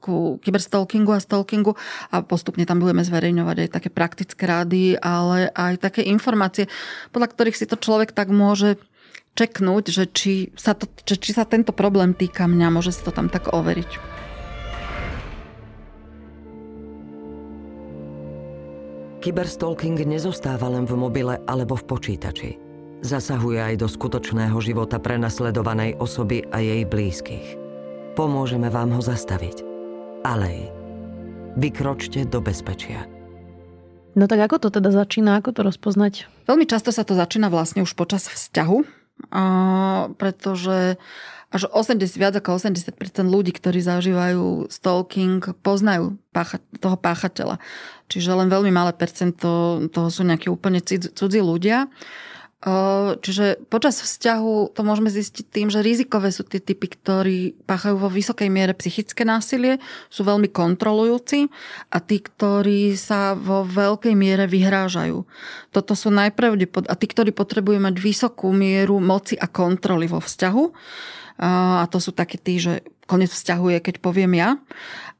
ku 0.00 0.38
kyberstalkingu 0.42 1.12
a 1.14 1.20
stalkingu 1.22 1.74
a 2.12 2.22
postupne 2.22 2.62
tam 2.68 2.78
budeme 2.78 3.02
zverejňovať 3.02 3.56
aj 3.66 3.68
také 3.70 3.88
praktické 3.90 4.42
rády, 4.46 4.94
ale 5.00 5.50
aj 5.52 5.82
také 5.82 6.06
informácie, 6.06 6.70
podľa 7.10 7.28
ktorých 7.32 7.58
si 7.58 7.66
to 7.66 7.76
človek 7.78 8.14
tak 8.14 8.30
môže 8.30 8.78
čeknúť, 9.36 9.84
že 9.92 10.04
či 10.08 10.34
sa, 10.56 10.72
to, 10.72 10.88
že 11.04 11.20
či 11.20 11.30
sa 11.36 11.44
tento 11.44 11.70
problém 11.76 12.16
týka 12.16 12.48
mňa, 12.48 12.72
môže 12.72 12.96
si 12.96 13.04
to 13.04 13.12
tam 13.12 13.28
tak 13.28 13.52
overiť. 13.52 14.16
Kyberstalking 19.20 19.98
nezostáva 20.06 20.70
len 20.70 20.86
v 20.86 20.94
mobile 20.94 21.34
alebo 21.50 21.74
v 21.74 21.84
počítači. 21.84 22.50
Zasahuje 23.02 23.58
aj 23.58 23.74
do 23.82 23.90
skutočného 23.90 24.56
života 24.62 24.96
prenasledovanej 25.02 25.98
osoby 25.98 26.46
a 26.54 26.62
jej 26.62 26.86
blízkych. 26.86 27.65
Pomôžeme 28.16 28.72
vám 28.72 28.96
ho 28.96 29.04
zastaviť. 29.04 29.60
Alej. 30.24 30.72
Vykročte 31.60 32.24
do 32.24 32.40
bezpečia. 32.40 33.04
No 34.16 34.24
tak 34.24 34.40
ako 34.40 34.56
to 34.56 34.68
teda 34.72 34.88
začína, 34.88 35.36
ako 35.36 35.52
to 35.52 35.60
rozpoznať? 35.60 36.24
Veľmi 36.48 36.64
často 36.64 36.88
sa 36.88 37.04
to 37.04 37.12
začína 37.12 37.52
vlastne 37.52 37.84
už 37.84 37.92
počas 37.92 38.24
vzťahu, 38.24 38.78
pretože 40.16 40.96
až 41.52 41.62
80, 41.68 42.16
viac 42.16 42.32
ako 42.40 42.56
80% 42.56 42.96
ľudí, 43.28 43.52
ktorí 43.52 43.84
zažívajú 43.84 44.72
stalking, 44.72 45.44
poznajú 45.60 46.16
pácha, 46.32 46.56
toho 46.80 46.96
páchateľa. 46.96 47.60
Čiže 48.08 48.32
len 48.32 48.48
veľmi 48.48 48.72
malé 48.72 48.96
percento 48.96 49.84
toho 49.92 50.08
sú 50.08 50.24
nejakí 50.24 50.48
úplne 50.48 50.80
cudzí 50.88 51.40
ľudia. 51.44 51.92
Čiže 53.20 53.68
počas 53.68 54.00
vzťahu 54.00 54.72
to 54.72 54.80
môžeme 54.80 55.12
zistiť 55.12 55.44
tým, 55.52 55.68
že 55.68 55.84
rizikové 55.84 56.32
sú 56.32 56.40
tie 56.42 56.58
typy, 56.58 56.88
ktorí 56.88 57.38
páchajú 57.68 58.00
vo 58.00 58.08
vysokej 58.08 58.48
miere 58.48 58.72
psychické 58.72 59.28
násilie, 59.28 59.76
sú 60.08 60.24
veľmi 60.24 60.48
kontrolujúci 60.50 61.52
a 61.92 62.00
tí, 62.00 62.18
ktorí 62.24 62.96
sa 62.96 63.36
vo 63.36 63.60
veľkej 63.62 64.16
miere 64.16 64.48
vyhrážajú. 64.48 65.28
Toto 65.68 65.92
sú 65.92 66.08
najpravdepod... 66.08 66.88
A 66.88 66.96
tí, 66.96 67.06
ktorí 67.06 67.36
potrebujú 67.36 67.76
mať 67.76 68.00
vysokú 68.00 68.50
mieru 68.56 68.98
moci 69.04 69.36
a 69.36 69.46
kontroly 69.46 70.08
vo 70.08 70.18
vzťahu, 70.18 70.64
a 71.36 71.84
to 71.92 72.00
sú 72.00 72.16
také 72.16 72.40
tí, 72.40 72.56
že 72.56 72.80
konec 73.06 73.30
vzťahu 73.30 73.66
je, 73.72 73.78
keď 73.80 73.94
poviem 74.02 74.36
ja 74.36 74.58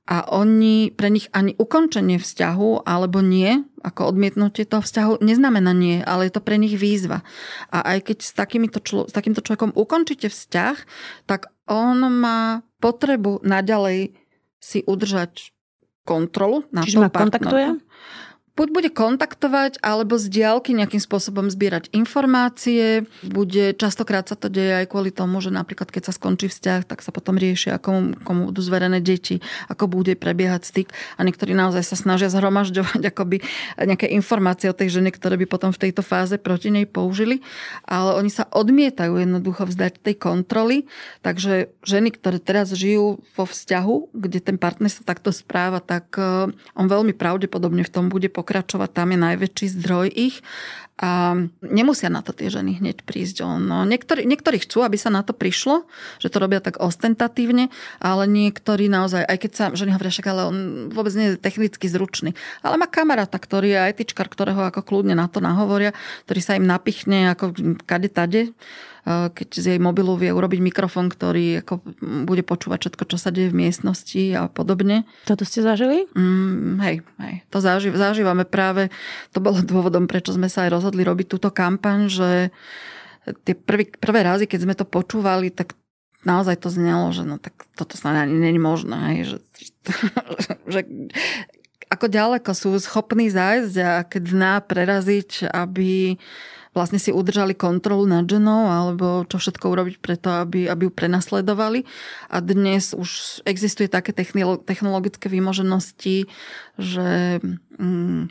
a 0.06 0.22
oni, 0.30 0.94
pre 0.94 1.10
nich 1.10 1.26
ani 1.34 1.58
ukončenie 1.58 2.22
vzťahu 2.22 2.86
alebo 2.86 3.18
nie, 3.18 3.66
ako 3.82 4.14
odmietnutie 4.14 4.62
toho 4.62 4.82
vzťahu, 4.82 5.18
neznamená 5.18 5.74
nie, 5.74 5.98
ale 5.98 6.30
je 6.30 6.38
to 6.38 6.46
pre 6.46 6.62
nich 6.62 6.78
výzva. 6.78 7.26
A 7.74 7.82
aj 7.96 8.14
keď 8.14 8.18
s, 8.22 8.32
člo, 8.86 9.10
s 9.10 9.12
takýmto 9.14 9.42
človekom 9.42 9.74
ukončíte 9.74 10.30
vzťah, 10.30 10.76
tak 11.26 11.50
on 11.66 12.06
má 12.06 12.62
potrebu 12.78 13.42
naďalej 13.42 14.14
si 14.62 14.86
udržať 14.86 15.50
kontrolu 16.06 16.62
na 16.70 16.86
Čiže 16.86 17.02
ma 17.02 17.10
kontaktuje? 17.10 17.82
Buď 18.56 18.68
bude 18.72 18.90
kontaktovať, 18.90 19.84
alebo 19.84 20.16
z 20.16 20.32
diálky 20.32 20.72
nejakým 20.72 20.98
spôsobom 20.98 21.52
zbierať 21.52 21.92
informácie. 21.92 23.04
Bude, 23.20 23.76
častokrát 23.76 24.24
sa 24.24 24.34
to 24.34 24.48
deje 24.48 24.82
aj 24.82 24.86
kvôli 24.88 25.12
tomu, 25.12 25.44
že 25.44 25.52
napríklad 25.52 25.92
keď 25.92 26.08
sa 26.08 26.12
skončí 26.16 26.48
vzťah, 26.48 26.88
tak 26.88 27.04
sa 27.04 27.12
potom 27.12 27.36
rieši, 27.36 27.76
ako 27.76 28.16
komu 28.24 28.50
budú 28.50 28.60
zverené 28.64 29.04
deti, 29.04 29.44
ako 29.68 29.92
bude 29.92 30.16
prebiehať 30.16 30.62
styk. 30.64 30.88
A 31.20 31.28
niektorí 31.28 31.52
naozaj 31.52 31.84
sa 31.84 31.96
snažia 32.00 32.32
zhromažďovať 32.32 33.02
akoby 33.12 33.44
nejaké 33.76 34.08
informácie 34.16 34.72
o 34.72 34.74
tej 34.74 34.98
žene, 34.98 35.12
ktoré 35.12 35.36
by 35.36 35.46
potom 35.46 35.70
v 35.70 35.86
tejto 35.86 36.00
fáze 36.00 36.40
proti 36.40 36.72
nej 36.72 36.88
použili. 36.88 37.44
Ale 37.84 38.16
oni 38.16 38.32
sa 38.32 38.48
odmietajú 38.48 39.20
jednoducho 39.20 39.68
vzdať 39.68 40.00
tej 40.00 40.16
kontroly. 40.16 40.88
Takže 41.20 41.68
ženy, 41.84 42.16
ktoré 42.16 42.40
teraz 42.40 42.72
žijú 42.72 43.20
vo 43.36 43.44
vzťahu, 43.44 44.16
kde 44.16 44.40
ten 44.40 44.56
partner 44.56 44.88
sa 44.88 45.04
takto 45.04 45.28
správa, 45.28 45.84
tak 45.84 46.16
eh, 46.16 46.48
on 46.72 46.86
veľmi 46.88 47.12
pravdepodobne 47.12 47.84
v 47.84 47.92
tom 47.92 48.08
bude 48.08 48.32
pokračovať 48.32 48.45
pokračovať, 48.46 48.94
tam 48.94 49.10
je 49.10 49.18
najväčší 49.18 49.66
zdroj 49.82 50.06
ich. 50.14 50.38
A 50.96 51.36
nemusia 51.60 52.08
na 52.08 52.24
to 52.24 52.32
tie 52.32 52.48
ženy 52.48 52.80
hneď 52.80 53.04
prísť. 53.04 53.44
No, 53.44 53.84
niektorí, 53.84 54.24
niektorí 54.24 54.64
chcú, 54.64 54.80
aby 54.80 54.96
sa 54.96 55.12
na 55.12 55.20
to 55.20 55.36
prišlo, 55.36 55.84
že 56.16 56.32
to 56.32 56.40
robia 56.40 56.64
tak 56.64 56.80
ostentatívne, 56.80 57.68
ale 58.00 58.24
niektorí 58.24 58.88
naozaj, 58.88 59.28
aj 59.28 59.36
keď 59.36 59.50
sa 59.52 59.64
ženy 59.76 59.92
hovoria, 59.92 60.14
však 60.16 60.30
ale 60.32 60.42
on 60.48 60.56
vôbec 60.88 61.12
nie 61.12 61.36
je 61.36 61.42
technicky 61.42 61.84
zručný. 61.84 62.32
Ale 62.64 62.80
má 62.80 62.88
kamaráta, 62.88 63.36
ktorý 63.36 63.76
je 63.76 63.92
etičkar, 63.92 64.32
ktorého 64.32 64.64
ako 64.72 64.80
kľudne 64.80 65.12
na 65.12 65.28
to 65.28 65.44
nahovoria, 65.44 65.92
ktorý 66.24 66.40
sa 66.40 66.56
im 66.56 66.64
napichne 66.64 67.28
ako 67.28 67.52
kade 67.84 68.08
tade 68.08 68.56
keď 69.06 69.48
z 69.54 69.64
jej 69.70 69.78
mobilu 69.78 70.18
vie 70.18 70.34
urobiť 70.34 70.58
mikrofón, 70.58 71.06
ktorý 71.06 71.62
ako 71.62 71.78
bude 72.26 72.42
počúvať 72.42 72.78
všetko, 72.90 73.04
čo 73.06 73.16
sa 73.22 73.30
deje 73.30 73.54
v 73.54 73.62
miestnosti 73.62 74.22
a 74.34 74.50
podobne. 74.50 75.06
Toto 75.30 75.46
ste 75.46 75.62
zažili? 75.62 76.10
Mm, 76.18 76.82
hej, 76.82 76.96
hej, 77.22 77.34
to 77.46 77.62
zaži- 77.62 77.94
zažívame 77.94 78.42
práve, 78.42 78.90
to 79.30 79.38
bolo 79.38 79.62
dôvodom, 79.62 80.10
prečo 80.10 80.34
sme 80.34 80.50
sa 80.50 80.66
aj 80.66 80.74
rozhodli 80.74 81.06
robiť 81.06 81.26
túto 81.30 81.54
kampaň, 81.54 82.10
že 82.10 82.30
tie 83.46 83.54
prvý, 83.54 83.86
prvé 83.94 84.26
razy, 84.26 84.50
keď 84.50 84.60
sme 84.66 84.74
to 84.74 84.82
počúvali, 84.82 85.54
tak 85.54 85.78
naozaj 86.26 86.58
to 86.58 86.70
znelo, 86.74 87.14
že 87.14 87.22
no 87.22 87.38
tak 87.38 87.54
toto 87.78 87.94
sa 87.94 88.10
ani 88.10 88.34
není 88.34 88.58
možné, 88.58 89.14
hej, 89.14 89.18
že, 89.30 89.38
že 90.74 90.80
ako 91.86 92.10
ďaleko 92.10 92.50
sú 92.58 92.74
schopní 92.82 93.30
zájsť 93.30 93.74
a 93.78 94.02
keď 94.02 94.22
dná 94.34 94.54
preraziť, 94.66 95.46
aby 95.54 96.18
vlastne 96.76 97.00
si 97.00 97.08
udržali 97.08 97.56
kontrolu 97.56 98.04
nad 98.04 98.28
ženou 98.28 98.68
alebo 98.68 99.24
čo 99.24 99.40
všetko 99.40 99.64
urobiť 99.72 99.96
preto, 100.04 100.28
aby, 100.28 100.68
aby 100.68 100.86
ju 100.86 100.92
prenasledovali. 100.92 101.88
A 102.28 102.44
dnes 102.44 102.92
už 102.92 103.40
existuje 103.48 103.88
také 103.88 104.12
technologické 104.60 105.32
výmoženosti, 105.32 106.28
že 106.76 107.40
mm, 107.80 108.28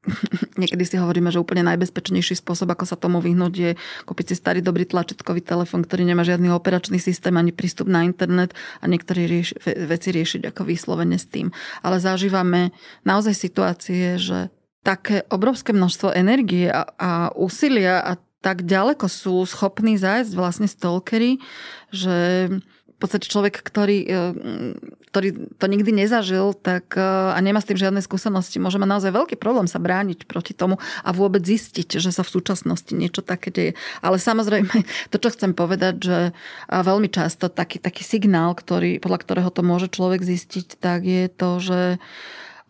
niekedy 0.60 0.84
si 0.86 0.96
hovoríme, 0.96 1.28
že 1.28 1.42
úplne 1.42 1.66
najbezpečnejší 1.66 2.40
spôsob, 2.40 2.72
ako 2.72 2.84
sa 2.88 2.96
tomu 2.96 3.20
vyhnúť, 3.20 3.52
je 3.52 3.70
kúpiť 4.08 4.32
si 4.32 4.34
starý 4.38 4.64
dobrý 4.64 4.88
tlačetkový 4.88 5.44
telefón, 5.44 5.84
ktorý 5.84 6.08
nemá 6.08 6.24
žiadny 6.24 6.48
operačný 6.48 6.96
systém 6.96 7.36
ani 7.36 7.52
prístup 7.52 7.90
na 7.90 8.08
internet 8.08 8.56
a 8.80 8.88
niektorí 8.88 9.28
rieš, 9.28 9.60
veci 9.66 10.08
riešiť 10.14 10.48
ako 10.48 10.62
vyslovene 10.64 11.20
s 11.20 11.28
tým. 11.28 11.52
Ale 11.84 12.00
zažívame 12.00 12.72
naozaj 13.04 13.36
situácie, 13.36 14.16
že 14.16 14.48
také 14.80 15.28
obrovské 15.28 15.76
množstvo 15.76 16.16
energie 16.16 16.72
a, 16.72 16.88
a 16.96 17.10
úsilia 17.36 18.00
a 18.00 18.16
tak 18.40 18.64
ďaleko 18.64 19.04
sú 19.04 19.44
schopní 19.44 20.00
zájsť 20.00 20.32
vlastne 20.32 20.68
stalkery, 20.68 21.44
že 21.92 22.48
v 23.00 23.08
podstate 23.08 23.32
človek, 23.32 23.64
ktorý, 23.64 23.98
e, 24.04 24.20
ktorý 25.08 25.28
to 25.56 25.66
nikdy 25.72 26.04
nezažil 26.04 26.52
tak, 26.52 26.96
e, 26.96 27.00
a 27.32 27.36
nemá 27.40 27.60
s 27.60 27.68
tým 27.68 27.80
žiadne 27.80 28.00
skúsenosti, 28.04 28.60
môže 28.60 28.76
mať 28.76 28.88
naozaj 28.92 29.12
veľký 29.12 29.36
problém 29.40 29.64
sa 29.64 29.80
brániť 29.80 30.28
proti 30.28 30.52
tomu 30.52 30.76
a 31.00 31.10
vôbec 31.12 31.40
zistiť, 31.40 31.96
že 31.96 32.12
sa 32.12 32.20
v 32.24 32.32
súčasnosti 32.40 32.92
niečo 32.92 33.24
také 33.24 33.48
deje. 33.52 33.72
Ale 34.04 34.20
samozrejme, 34.20 34.72
to, 35.12 35.16
čo 35.16 35.32
chcem 35.32 35.56
povedať, 35.56 35.94
že 36.00 36.18
veľmi 36.68 37.08
často 37.08 37.48
taký, 37.48 37.80
taký 37.80 38.04
signál, 38.04 38.52
ktorý, 38.52 39.00
podľa 39.00 39.18
ktorého 39.24 39.50
to 39.52 39.64
môže 39.64 39.88
človek 39.92 40.20
zistiť, 40.20 40.76
tak 40.80 41.04
je 41.04 41.24
to, 41.32 41.50
že 41.60 41.80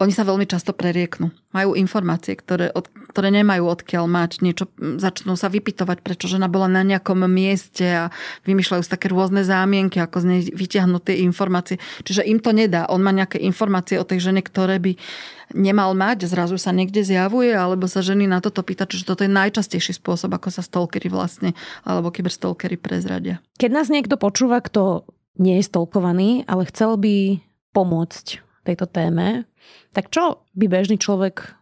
oni 0.01 0.17
sa 0.17 0.25
veľmi 0.25 0.49
často 0.49 0.73
prerieknú. 0.73 1.29
Majú 1.53 1.77
informácie, 1.77 2.33
ktoré, 2.33 2.73
od, 2.73 2.89
ktoré 3.13 3.29
nemajú 3.29 3.69
odkiaľ 3.69 4.09
mať. 4.09 4.41
Niečo, 4.41 4.65
začnú 4.97 5.37
sa 5.37 5.53
vypitovať, 5.53 6.01
prečo 6.01 6.25
žena 6.25 6.49
bola 6.49 6.73
na 6.73 6.81
nejakom 6.81 7.29
mieste 7.29 7.85
a 7.85 8.05
vymýšľajú 8.49 8.81
sa 8.81 8.97
také 8.97 9.13
rôzne 9.13 9.45
zámienky, 9.45 10.01
ako 10.01 10.25
z 10.25 10.27
nej 10.27 10.41
vyťahnuť 10.57 11.03
tie 11.05 11.17
informácie. 11.29 11.77
Čiže 12.01 12.25
im 12.25 12.41
to 12.41 12.57
nedá. 12.57 12.89
On 12.89 13.05
má 13.05 13.13
nejaké 13.13 13.45
informácie 13.45 14.01
o 14.01 14.09
tej 14.09 14.33
žene, 14.33 14.41
ktoré 14.41 14.81
by 14.81 14.97
nemal 15.53 15.93
mať, 15.93 16.25
zrazu 16.31 16.57
sa 16.57 16.73
niekde 16.73 17.05
zjavuje, 17.05 17.53
alebo 17.53 17.85
sa 17.85 18.01
ženy 18.01 18.25
na 18.25 18.41
toto 18.41 18.63
pýta, 18.63 18.87
čiže 18.87 19.05
toto 19.05 19.27
je 19.27 19.31
najčastejší 19.35 19.99
spôsob, 19.99 20.33
ako 20.33 20.49
sa 20.49 20.63
stalkery 20.63 21.11
vlastne, 21.11 21.53
alebo 21.85 22.09
kyberstalkery 22.15 22.79
prezradia. 22.79 23.43
Keď 23.59 23.71
nás 23.75 23.91
niekto 23.91 24.17
počúva, 24.17 24.63
kto 24.63 25.05
nie 25.37 25.59
je 25.59 25.69
stolkovaný, 25.69 26.47
ale 26.47 26.71
chcel 26.71 26.95
by 26.97 27.43
pomôcť 27.75 28.50
tejto 28.65 28.87
téme, 28.89 29.49
tak 29.93 30.13
čo 30.13 30.45
by 30.57 30.67
bežný 30.69 30.97
človek 31.01 31.57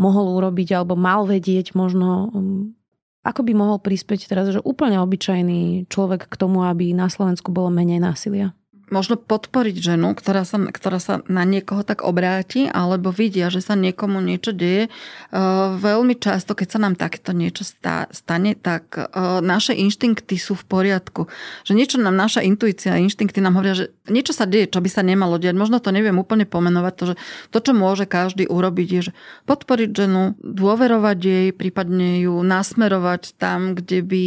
mohol 0.00 0.40
urobiť 0.40 0.68
alebo 0.76 0.96
mal 0.96 1.28
vedieť 1.28 1.76
možno, 1.76 2.32
um, 2.32 2.72
ako 3.20 3.44
by 3.44 3.52
mohol 3.52 3.78
prispieť 3.82 4.30
teraz, 4.30 4.48
že 4.48 4.64
úplne 4.64 4.96
obyčajný 5.02 5.90
človek 5.92 6.30
k 6.30 6.34
tomu, 6.40 6.64
aby 6.64 6.96
na 6.96 7.12
Slovensku 7.12 7.52
bolo 7.52 7.68
menej 7.68 8.00
násilia? 8.00 8.56
Možno 8.90 9.16
podporiť 9.16 9.76
ženu, 9.94 10.12
ktorá 10.12 10.42
sa, 10.42 10.58
ktorá 10.58 10.98
sa 10.98 11.22
na 11.30 11.46
niekoho 11.46 11.86
tak 11.86 12.02
obráti, 12.02 12.66
alebo 12.66 13.14
vidia, 13.14 13.48
že 13.48 13.62
sa 13.62 13.78
niekomu 13.78 14.18
niečo 14.18 14.50
deje. 14.50 14.90
Uh, 15.30 15.78
veľmi 15.78 16.18
často, 16.18 16.58
keď 16.58 16.68
sa 16.76 16.78
nám 16.82 16.94
takéto 16.98 17.30
niečo 17.30 17.62
stane, 18.10 18.52
tak 18.58 18.98
uh, 18.98 19.38
naše 19.40 19.72
inštinkty 19.78 20.36
sú 20.36 20.58
v 20.58 20.64
poriadku. 20.66 21.30
Že 21.64 21.72
niečo 21.78 21.96
nám, 22.02 22.18
naša 22.18 22.42
intuícia 22.42 22.98
inštinkty 22.98 23.38
nám 23.38 23.56
hovoria, 23.56 23.78
že 23.78 23.86
niečo 24.10 24.34
sa 24.34 24.44
deje, 24.44 24.68
čo 24.68 24.82
by 24.82 24.90
sa 24.90 25.06
nemalo 25.06 25.38
diať. 25.38 25.54
Možno 25.54 25.78
to 25.78 25.94
neviem 25.94 26.18
úplne 26.18 26.44
pomenovať, 26.44 26.92
to, 26.98 27.04
že 27.10 27.14
to, 27.54 27.58
čo 27.62 27.72
môže 27.72 28.04
každý 28.10 28.50
urobiť, 28.50 28.88
je, 28.90 29.00
že 29.08 29.12
podporiť 29.46 29.90
ženu, 29.94 30.34
dôverovať 30.42 31.18
jej, 31.22 31.48
prípadne 31.54 32.26
ju 32.26 32.34
nasmerovať 32.42 33.38
tam, 33.38 33.78
kde 33.78 34.02
by, 34.02 34.26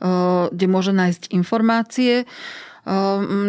uh, 0.00 0.48
kde 0.48 0.66
môže 0.66 0.92
nájsť 0.96 1.22
informácie 1.36 2.24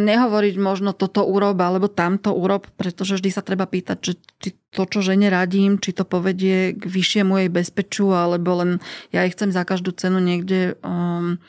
nehovoriť 0.05 0.55
možno 0.59 0.91
toto 0.91 1.23
urob 1.23 1.55
alebo 1.63 1.87
tamto 1.87 2.35
urob, 2.35 2.67
pretože 2.75 3.15
vždy 3.15 3.29
sa 3.31 3.39
treba 3.39 3.63
pýtať, 3.63 3.97
že 4.03 4.13
či 4.43 4.49
to, 4.75 4.83
čo 4.83 4.99
žene 4.99 5.31
radím, 5.31 5.79
či 5.79 5.95
to 5.95 6.03
povedie 6.03 6.75
k 6.75 6.83
vyššiemu 6.83 7.39
jej 7.39 7.49
bezpečiu, 7.51 8.11
alebo 8.11 8.59
len 8.59 8.69
ja 9.15 9.23
jej 9.23 9.31
chcem 9.31 9.55
za 9.55 9.63
každú 9.63 9.95
cenu 9.95 10.19
niekde 10.19 10.75
um, 10.83 11.39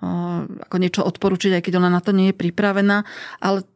um, 0.00 0.48
ako 0.68 0.76
niečo 0.80 1.02
odporučiť, 1.04 1.60
aj 1.60 1.62
keď 1.68 1.74
ona 1.76 1.92
na 1.92 2.00
to 2.00 2.16
nie 2.16 2.32
je 2.32 2.40
pripravená. 2.40 3.04
Ale 3.44 3.68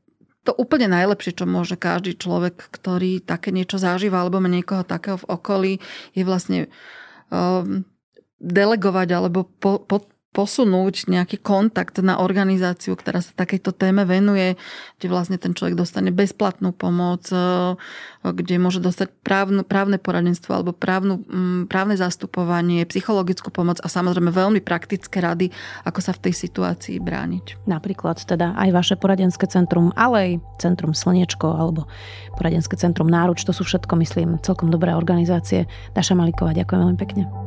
to 0.43 0.57
úplne 0.57 0.91
najlepšie, 0.91 1.37
čo 1.37 1.45
môže 1.45 1.77
každý 1.77 2.17
človek, 2.19 2.57
ktorý 2.57 3.23
také 3.23 3.55
niečo 3.55 3.77
zažíva 3.79 4.25
alebo 4.25 4.41
má 4.41 4.49
niekoho 4.49 4.83
takého 4.83 5.21
v 5.21 5.29
okolí, 5.29 5.73
je 6.17 6.23
vlastne 6.25 6.73
um, 7.29 7.85
delegovať 8.43 9.09
alebo 9.15 9.47
po, 9.47 9.79
po, 9.79 10.03
posunúť 10.33 11.13
nejaký 11.13 11.45
kontakt 11.45 12.01
na 12.01 12.17
organizáciu, 12.17 12.97
ktorá 12.97 13.21
sa 13.21 13.37
takejto 13.37 13.77
téme 13.77 14.09
venuje, 14.09 14.57
kde 14.97 15.07
vlastne 15.13 15.37
ten 15.37 15.53
človek 15.53 15.77
dostane 15.77 16.09
bezplatnú 16.09 16.73
pomoc, 16.73 17.29
e, 17.29 17.77
kde 18.25 18.57
môže 18.57 18.81
dostať 18.81 19.13
právnu, 19.21 19.61
právne 19.61 20.01
poradenstvo 20.01 20.57
alebo 20.57 20.73
právnu, 20.73 21.21
mm, 21.21 21.69
právne 21.69 22.01
zastupovanie, 22.01 22.89
psychologickú 22.89 23.53
pomoc 23.53 23.77
a 23.85 23.93
samozrejme 23.93 24.33
veľmi 24.33 24.65
praktické 24.65 25.21
rady, 25.21 25.53
ako 25.85 26.01
sa 26.01 26.17
v 26.17 26.29
tej 26.29 26.35
situácii 26.49 26.97
brániť. 26.97 27.69
Napríklad 27.69 28.25
teda 28.25 28.57
aj 28.57 28.69
vaše 28.73 28.95
poradenské 28.97 29.45
centrum, 29.53 29.93
ale 30.01 30.17
aj 30.17 30.31
Centrum 30.65 30.97
Slniečko 30.97 31.53
alebo 31.53 31.85
poradenské 32.41 32.81
centrum 32.81 33.13
Náruč, 33.13 33.45
to 33.45 33.53
sú 33.53 33.69
všetko, 33.69 34.01
myslím, 34.01 34.41
celkom 34.41 34.73
dobré 34.73 34.97
organizácie. 34.97 35.69
Daša 35.93 36.17
Maliková, 36.17 36.57
ďakujem 36.57 36.81
veľmi 36.89 36.99
pekne. 36.99 37.42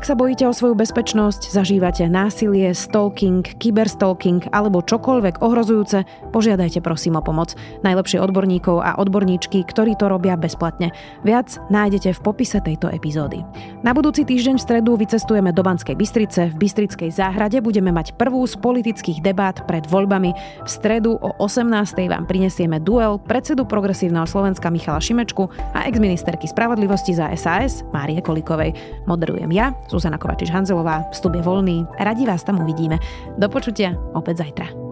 Ak 0.00 0.08
sa 0.08 0.16
bojíte 0.16 0.48
o 0.48 0.56
svoju 0.56 0.80
bezpečnosť, 0.80 1.52
zažívate 1.52 2.08
násilie, 2.08 2.72
stalking, 2.72 3.44
kyberstalking 3.60 4.48
alebo 4.48 4.80
čokoľvek 4.80 5.44
ohrozujúce, 5.44 6.08
požiadajte 6.32 6.80
prosím 6.80 7.20
o 7.20 7.22
pomoc. 7.22 7.52
Najlepšie 7.84 8.16
odborníkov 8.24 8.80
a 8.80 8.96
odborníčky, 8.96 9.60
ktorí 9.60 10.00
to 10.00 10.08
robia 10.08 10.40
bezplatne. 10.40 10.96
Viac 11.20 11.60
nájdete 11.68 12.16
v 12.16 12.20
popise 12.24 12.64
tejto 12.64 12.88
epizódy. 12.88 13.44
Na 13.84 13.92
budúci 13.92 14.24
týždeň 14.24 14.56
v 14.56 14.64
stredu 14.64 14.96
vycestujeme 14.96 15.52
do 15.52 15.60
Banskej 15.60 15.92
Bystrice. 15.92 16.48
V 16.48 16.56
Bystrickej 16.56 17.12
záhrade 17.12 17.60
budeme 17.60 17.92
mať 17.92 18.16
prvú 18.16 18.40
z 18.48 18.56
politických 18.56 19.20
debát 19.20 19.60
pred 19.68 19.84
voľbami. 19.84 20.32
V 20.64 20.70
stredu 20.80 21.20
o 21.20 21.36
18. 21.44 21.68
vám 22.08 22.24
prinesieme 22.24 22.80
duel 22.80 23.20
predsedu 23.20 23.68
Progresívneho 23.68 24.24
Slovenska 24.24 24.72
Michala 24.72 24.96
Šimečku 24.96 25.44
a 25.76 25.84
exministerky 25.84 26.48
spravodlivosti 26.48 27.12
za 27.12 27.28
SAS 27.36 27.84
Márie 27.92 28.24
Kolikovej. 28.24 28.72
Moderujem 29.04 29.52
ja, 29.52 29.76
Zuzana 29.90 30.22
Kovačič-Hanzelová, 30.22 31.10
vstup 31.10 31.34
je 31.34 31.42
voľný. 31.42 31.76
Radi 31.98 32.22
vás 32.22 32.46
tam 32.46 32.62
uvidíme. 32.62 33.02
Do 33.34 33.50
počutia 33.50 33.98
opäť 34.14 34.46
zajtra. 34.46 34.89